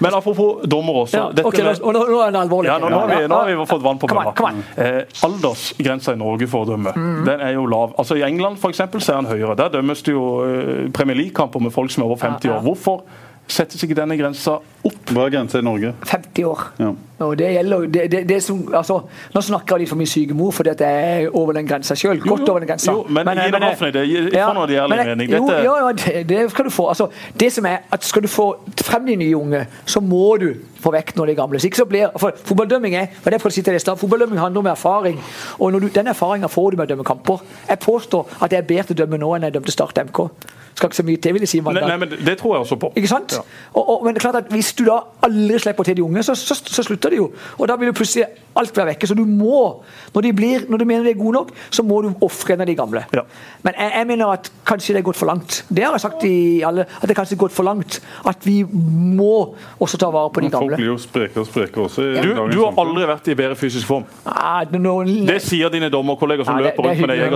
[0.00, 1.18] Men apropos dommer også.
[1.20, 2.70] Ja, dette ok, med- nå, nå, er det alvorlig.
[2.70, 4.08] Ja, nå, nå, har vi, nå har vi fått vann på
[4.48, 4.62] an.
[4.80, 6.96] Eh, aldersgrensa i Norge for å dømme
[7.28, 7.92] den er jo lav.
[8.00, 9.58] Altså I England for eksempel, så er den høyere.
[9.60, 12.58] Der dømmes det jo eh, Premier League-kamper med folk som er over 50 Ja, ja.
[12.58, 12.64] år.
[12.70, 13.04] Hvorfor
[13.48, 15.12] settes ikke denne grensa opp?
[15.12, 15.92] Hva er grensa i Norge?
[16.10, 16.64] 50 år.
[16.82, 16.92] Ja.
[17.18, 18.98] Og det gjelder det, det, det som, altså,
[19.34, 22.18] Nå snakker jeg litt for min syke mor, for dette er over den grensa sjøl.
[22.20, 22.92] Jo, Godt jo, over den grensa.
[22.92, 25.30] jo, men gi det offentlig, det- gi- noe ærlig men mening.
[25.32, 26.88] Jo, Dette- jo, jo det, det skal du få.
[26.92, 27.08] Altså,
[27.40, 30.92] det som er at Skal du få frem de nye unge, så må du få
[30.92, 31.58] vekk noen av de gamle.
[31.60, 34.38] Så ikke så blir, for Fotballdømming er og det for å si til deg, fotballdømming
[34.38, 35.18] handler om erfaring.
[35.58, 37.40] Og når du, Den erfaringa får du med å dømme kamper.
[37.68, 40.28] Jeg påstår at jeg er bedre til å dømme nå enn jeg dømte Start MK.
[40.76, 41.60] Skal ikke så mye til, vil jeg si.
[41.64, 42.92] Nei, nei, men Det tror jeg også på.
[43.00, 43.32] Ikke sant?
[43.32, 43.38] Ja.
[43.74, 46.22] Og, og, men det er klart at hvis du da aldri slipper til de unge,
[46.22, 47.30] så, så, så slutter de jo.
[47.58, 48.26] Og da vil jo plutselig
[48.56, 49.08] alt være vekke.
[49.08, 49.82] Så du må,
[50.14, 52.64] når de, blir, når du mener de er gode nok, så må du ofre en
[52.64, 53.02] av de gamle.
[53.14, 53.24] Ja.
[53.66, 55.60] Men jeg, jeg mener at kanskje det er gått for langt.
[55.68, 56.36] Det har jeg sagt i
[56.66, 58.00] alle, at det er kanskje gått for langt.
[58.26, 59.32] At vi må
[59.82, 60.76] også ta vare på de gamle.
[60.76, 62.08] Folk blir jo sprekere og sprekere også.
[62.16, 62.24] Ja.
[62.24, 64.06] Du, du har aldri vært i bedre fysisk form.
[64.24, 64.80] Ah, det,
[65.28, 67.26] Det sier dine dommerkolleger som ah, det- løper er rundt med deg i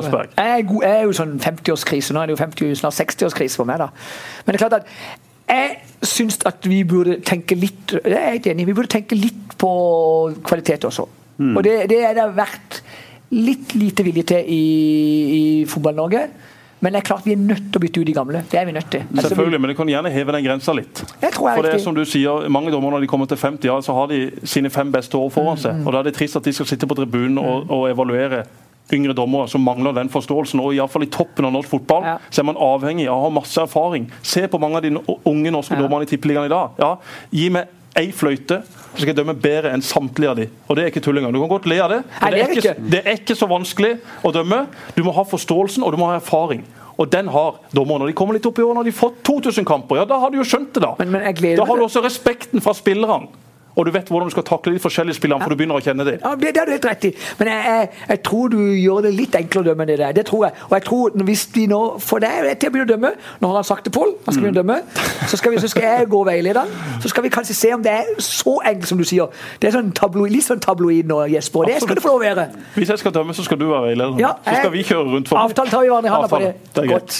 [0.40, 2.14] er, jeg er jo sånn 50-årskrise.
[2.14, 3.90] Nå er det jo 50, snart 60-årskrise for meg, da.
[4.46, 5.76] Men det er klart at jeg
[6.06, 8.66] syns at vi burde tenke litt Jeg er helt enig.
[8.70, 9.70] Vi burde tenke litt på
[10.46, 11.04] kvalitet også.
[11.40, 11.56] Mm.
[11.56, 12.80] Og det, det er det vært
[13.30, 14.62] litt lite vilje til i,
[15.36, 16.22] i Fotball-Norge.
[16.80, 18.40] Men det er klart vi er nødt til å bytte ut de gamle.
[18.48, 19.02] Det er vi nødt til.
[19.12, 21.02] Altså, Selvfølgelig, men det kan gjerne heve den grensa litt.
[21.20, 23.36] Jeg tror jeg For det er som du sier, Mange dommere når de kommer til
[23.36, 25.82] 50, ja, så har de sine fem beste år foran Mm, seg.
[25.86, 28.44] og Da er det trist at de skal sitte på tribunen og, og evaluere
[28.92, 30.60] yngre dommere som mangler den forståelsen.
[30.60, 32.18] og Iallfall i toppen av norsk fotball Ja.
[32.30, 34.10] så er man avhengig av å ha masse erfaring.
[34.22, 34.90] Se på mange av de
[35.26, 35.82] unge norske Ja.
[35.82, 36.70] dommerne i Tippeligaen i dag.
[36.78, 36.96] Ja,
[37.32, 38.62] Gi meg ei fløyte,
[38.94, 40.48] så skal jeg dømme bedre enn samtlige av de.
[40.68, 41.32] Og det er ikke tulling engang.
[41.34, 43.98] Du kan godt le av det, men det er, ikke, det er ikke så vanskelig
[44.24, 44.66] å dømme.
[44.94, 46.62] Du må ha forståelsen, og du må ha erfaring.
[46.98, 48.06] Og den har dommerne.
[48.06, 50.30] De kommer litt opp i år, når de har fått 2000 kamper, ja, da har
[50.30, 50.94] du jo skjønt det, da.
[50.98, 53.28] Men- men da har du også respekten fra spillerne.
[53.76, 56.06] Og du vet hvordan du skal takle de forskjellige spillerne, for du begynner å kjenne
[56.06, 56.18] dem.
[56.22, 57.12] Ja, det, det har du helt rett i.
[57.38, 60.16] Men jeg, jeg, jeg tror du gjør det litt enklere å dømme enn det der.
[60.16, 60.56] Det tror jeg.
[60.68, 63.12] Og jeg tror hvis vi nå får det er til å begynne å dømme.
[63.40, 64.14] Nå har han sagt det, Pål.
[64.26, 64.78] Han skal begynne å dømme.
[65.30, 66.74] Så skal, vi, så skal jeg gå veilederen.
[67.02, 69.30] Så skal vi kanskje se om det er så enkelt som du sier.
[69.62, 71.64] Det er sånn tabloid, litt sånn tabloid nå, Jesper.
[71.64, 72.46] Og det skal du få lov å være.
[72.76, 74.20] Hvis jeg skal dømme, så skal du være veileder.
[74.22, 76.52] Ja, så skal vi kjøre rundt for Avtalen tar vi hverandre i handa på det.
[76.74, 76.98] Det er greit.
[77.00, 77.18] Godt.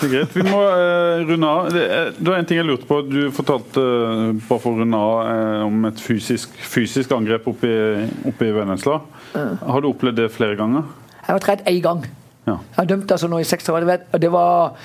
[0.00, 0.36] Det er greit.
[0.36, 1.70] Vi må uh, runde av.
[1.74, 3.00] Det, er- en ting jeg lurte på.
[3.06, 7.68] Du fortalte, uh, bare for å runde av, uh, om et fysisk, fysisk angrep oppe
[7.68, 9.00] i, oppe i Vennesla.
[9.34, 10.88] Har du opplevd det flere ganger?
[11.20, 12.04] Jeg har tredd én gang.
[12.46, 12.56] Ja.
[12.56, 13.86] Jeg har dømt altså nå i seks år.
[14.12, 14.76] Og det var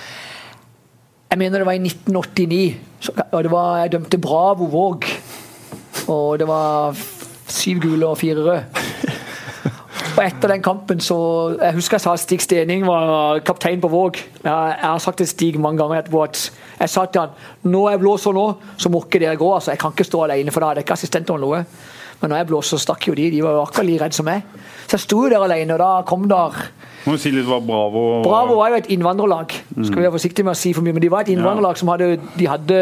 [1.32, 2.76] Jeg mener det var i 1989.
[3.00, 5.06] Så, og det var, jeg dømte Bravo Våg.
[6.08, 6.96] Og det var
[7.48, 8.64] syv gule og fire røde.
[10.16, 11.18] Og etter den kampen så
[11.60, 14.22] Jeg husker jeg sa Stig Stening var kaptein på Våg.
[14.44, 17.36] Jeg, jeg har sagt til Stig mange ganger etterpå at jeg sa til han
[17.72, 18.46] når jeg blåser nå,
[18.78, 19.52] så må ikke dere gå.
[19.56, 21.66] altså Jeg kan ikke stå alene, for da hadde jeg ikke assistent eller noe.
[22.22, 23.30] Men når jeg blåser, så stakk jo de.
[23.32, 24.44] De var jo akkurat like redde som meg.
[24.88, 26.60] Så jeg sto der alene, og da kom der
[27.06, 29.52] Må du si litt hva Bravo Bravo var jo et innvandrerlag.
[29.76, 31.92] Skal vi være forsiktige med å si for mye, men de var et innvandrerlag som
[31.94, 32.80] hadde, de hadde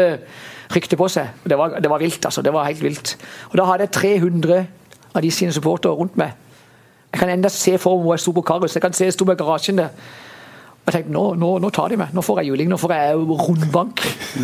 [0.74, 1.34] rykte på seg.
[1.44, 2.42] Det var, det var vilt, altså.
[2.42, 3.16] Det var helt vilt.
[3.52, 4.64] Og da hadde jeg 300
[5.14, 6.32] av de sine supportere rundt meg.
[7.12, 8.74] Jeg kan enda se for meg hvor jeg sto på Karus.
[8.74, 9.92] Jeg kan se jeg sto på garasjen der.
[10.84, 12.10] Jeg tenkte, nå, nå, nå tar de meg.
[12.12, 12.68] Nå får jeg juling.
[12.68, 14.02] Nå får jeg rundbank.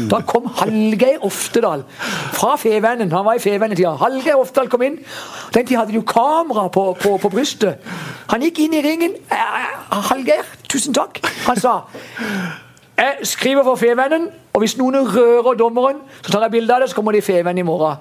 [0.09, 1.82] Da kom Hallgeir Oftedal
[2.32, 3.11] fra Fevennen.
[3.12, 3.93] Han var i Fevennen tida.
[4.01, 4.97] Hallgeir Oftedal kom inn.
[5.53, 7.84] Den tida hadde de jo kamera på, på, på brystet.
[8.32, 9.18] Han gikk inn i ringen.
[9.28, 11.20] Eh, eh, Hallgeir, tusen takk.
[11.51, 11.82] Han sa
[13.01, 16.91] jeg skriver for Fevennen, og hvis noen rører dommeren, så tar jeg bilde av det,
[16.93, 17.97] så kommer de i Fevennen i morgen.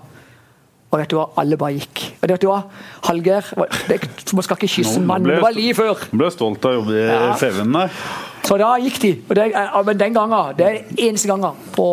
[0.90, 2.02] Og vet du hva, alle bare gikk.
[2.18, 2.58] Og vet du hva,
[3.06, 6.04] Hallgeir Man skal ikke kysse en mann, det var sto- før.
[6.10, 7.30] Nå ble jeg stolt av å jobbe i Ja.
[7.40, 8.02] Fevennen der.
[8.50, 9.12] Så da gikk de.
[9.30, 9.44] Og det,
[9.86, 11.86] men den gangen, det er eneste gangen på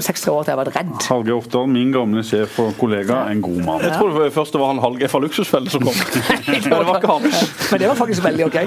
[0.00, 0.94] 60 år at jeg har vært redd.
[1.10, 3.84] Halge Oftdal, min gamle sjef og kollega, en god mann.
[3.84, 6.00] Jeg tror det først det var han Halge fra Luksusfellen som kom.
[6.48, 7.28] Men det var ikke han.
[7.74, 8.58] Men det var faktisk veldig ok.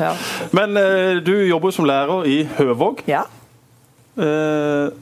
[0.00, 0.16] Ja.
[0.56, 3.04] Men eh, du jobber jo som lærer i Høvåg.
[3.10, 3.26] ja.
[4.16, 4.92] Eh,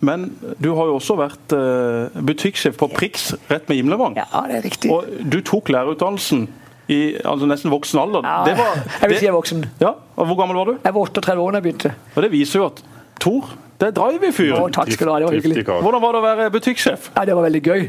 [0.00, 0.22] men
[0.56, 4.14] du har jo også vært eh, butikksjef på Prix rett med Gimlevang.
[4.16, 4.92] ja, det er riktig.
[4.94, 6.46] Og du tok lærerutdannelsen
[6.90, 8.26] i altså nesten voksen alder.
[8.26, 9.64] Ja, det var, jeg vil si jeg er voksen.
[9.80, 10.76] ja, og Hvor gammel var du?
[10.84, 11.94] Jeg var 38 år da jeg begynte.
[12.16, 12.82] Og Det viser jo at
[13.20, 14.72] Tor, det er drive i Å, fyren.
[14.72, 15.64] takk skal du ha, det var hyggelig.
[15.68, 17.10] Hvordan var det å være butikksjef?
[17.16, 17.82] Ja, det var veldig gøy.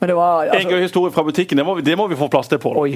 [0.00, 2.16] Men det var En altså, gøy historie fra butikken, det må vi, det må vi
[2.16, 2.72] få plass til på.
[2.78, 2.94] Oi.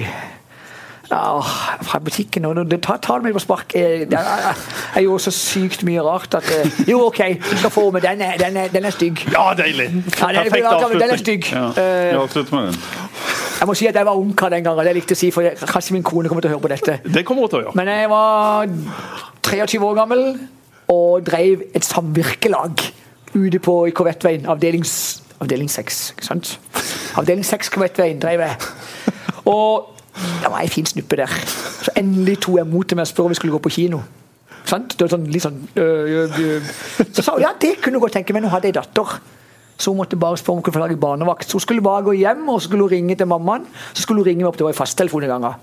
[1.11, 1.41] Ja,
[1.83, 3.73] fra butikken og det tar, tar meg på spark.
[3.75, 4.53] Jeg, jeg, jeg,
[4.95, 8.23] jeg gjorde så sykt mye rart at eh, Jo, OK, du skal få med den.
[8.39, 9.21] Den er, den er stygg.
[9.33, 9.89] Ja, deilig!
[9.91, 11.19] Ja, den, Perfekt den er avslutning.
[11.21, 11.49] stygg.
[11.51, 12.79] Ja, Eh, vi avslutter med den.
[13.63, 14.85] Jeg må si at jeg var ungkar den gangen.
[14.85, 16.97] Det viktig å si, for jeg, kanskje min kone kommer til å høre på dette.
[17.15, 17.75] Det kommer hun til å gjøre.
[17.79, 18.73] Men jeg var
[19.47, 20.23] 23 år gammel
[20.91, 22.83] og drev et samvirkelag
[23.37, 24.97] ute på i Korvettveien, avdelings,
[25.39, 26.01] avdeling 6.
[26.11, 26.51] Ikke sant?
[27.21, 28.67] Avdeling 6 Korvettveien drev jeg.
[29.47, 29.95] Og
[30.41, 31.31] det var ei fin snuppe der.
[31.85, 34.01] Så endelig tok jeg mot til meg og spurte om vi skulle gå på kino.
[34.67, 34.97] Sant?
[34.97, 36.75] Det var sånn, litt sånn øh, øh, øh.
[37.15, 38.43] Så sa hun ja, det kunne hun godt tenke meg.
[38.43, 39.15] Hun hadde ei datter.
[39.77, 41.49] Så hun måtte bare spørre om hun kunne få lage barnevakt.
[41.49, 43.65] Så hun skulle bare gå hjem og så skulle hun ringe til mammaen.
[43.93, 45.59] Så skulle hun ringe meg opp, det var i fasttelefon en gang.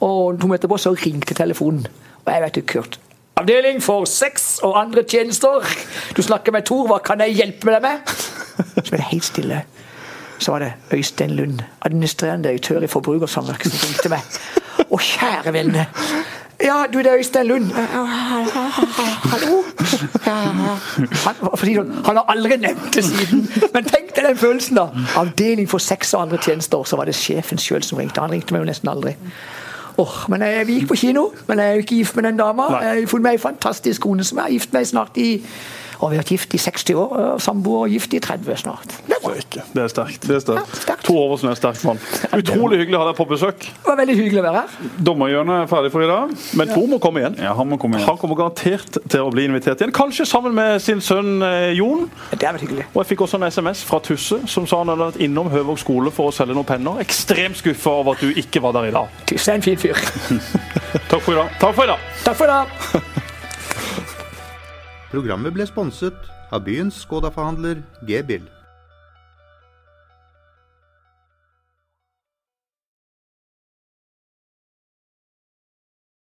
[0.00, 1.86] Og to minutter etterpå så ringte telefonen.
[2.24, 2.98] Og jeg vet ikke, Kurt.
[3.36, 5.64] Avdeling for sex og andre tjenester.
[6.16, 8.12] Du snakker med Tor, hva kan jeg hjelpe deg med?
[8.84, 9.62] Så ble det helt stille.
[10.38, 14.38] Så var det Øystein Lund, administrerende direktør i Forbrukersamvirket, som ringte meg.
[14.86, 15.86] Å, kjære venne.
[16.62, 17.70] Ja, du, det er Øystein Lund.
[17.72, 19.62] Hallo?
[20.24, 23.44] Han, det sånn, han har aldri nevnt det siden.
[23.74, 24.86] Men tenk deg den følelsen, da.
[25.20, 26.84] Avdeling for sex og andre tjenester.
[26.88, 28.22] Så var det sjefen sjøl som ringte.
[28.22, 29.14] Han ringte meg jo nesten aldri.
[30.00, 32.40] Oh, men jeg, Vi gikk på kino, men jeg er jo ikke gift med den
[32.40, 32.68] dama.
[32.82, 35.28] Jeg har funnet meg ei fantastisk kone som jeg har gift meg snart i
[36.00, 38.94] og vi har vært gift i 60 år, samboer og gift i 30 snart.
[39.08, 39.62] Det var, Ikke.
[39.74, 40.26] Det er sterkt.
[40.28, 40.74] Det er sterkt.
[40.74, 41.04] ja, sterkt.
[41.06, 42.00] Tor Oversen er sterkt mann.
[42.40, 43.64] Utrolig hyggelig å ha deg på besøk.
[43.68, 44.90] Det var veldig hyggelig å være her.
[45.08, 46.34] Dommerhjørnet er ferdig for i dag.
[46.60, 47.38] Men Tor må komme igjen.
[47.44, 48.08] Ja, Han må komme igjen.
[48.08, 49.94] Han kommer garantert til å bli invitert igjen.
[49.94, 52.06] Kanskje sammen med sin sønn eh, Jon.
[52.34, 52.86] Det er vært hyggelig.
[52.92, 55.80] Og Jeg fikk også en SMS fra Tusse som sa han hadde vært innom Høvåg
[55.82, 57.00] skole for å selge noen penner.
[57.04, 59.20] Ekstremt skuffa over at du ikke var der i dag.
[59.30, 59.98] Tusse er en fin fyr.
[61.10, 61.52] Takk for i dag.
[61.60, 62.08] Takk for i dag.
[62.24, 63.13] Takk for i dag.
[65.14, 68.48] Programmet ble sponset av byens Skoda-forhandler G-bil.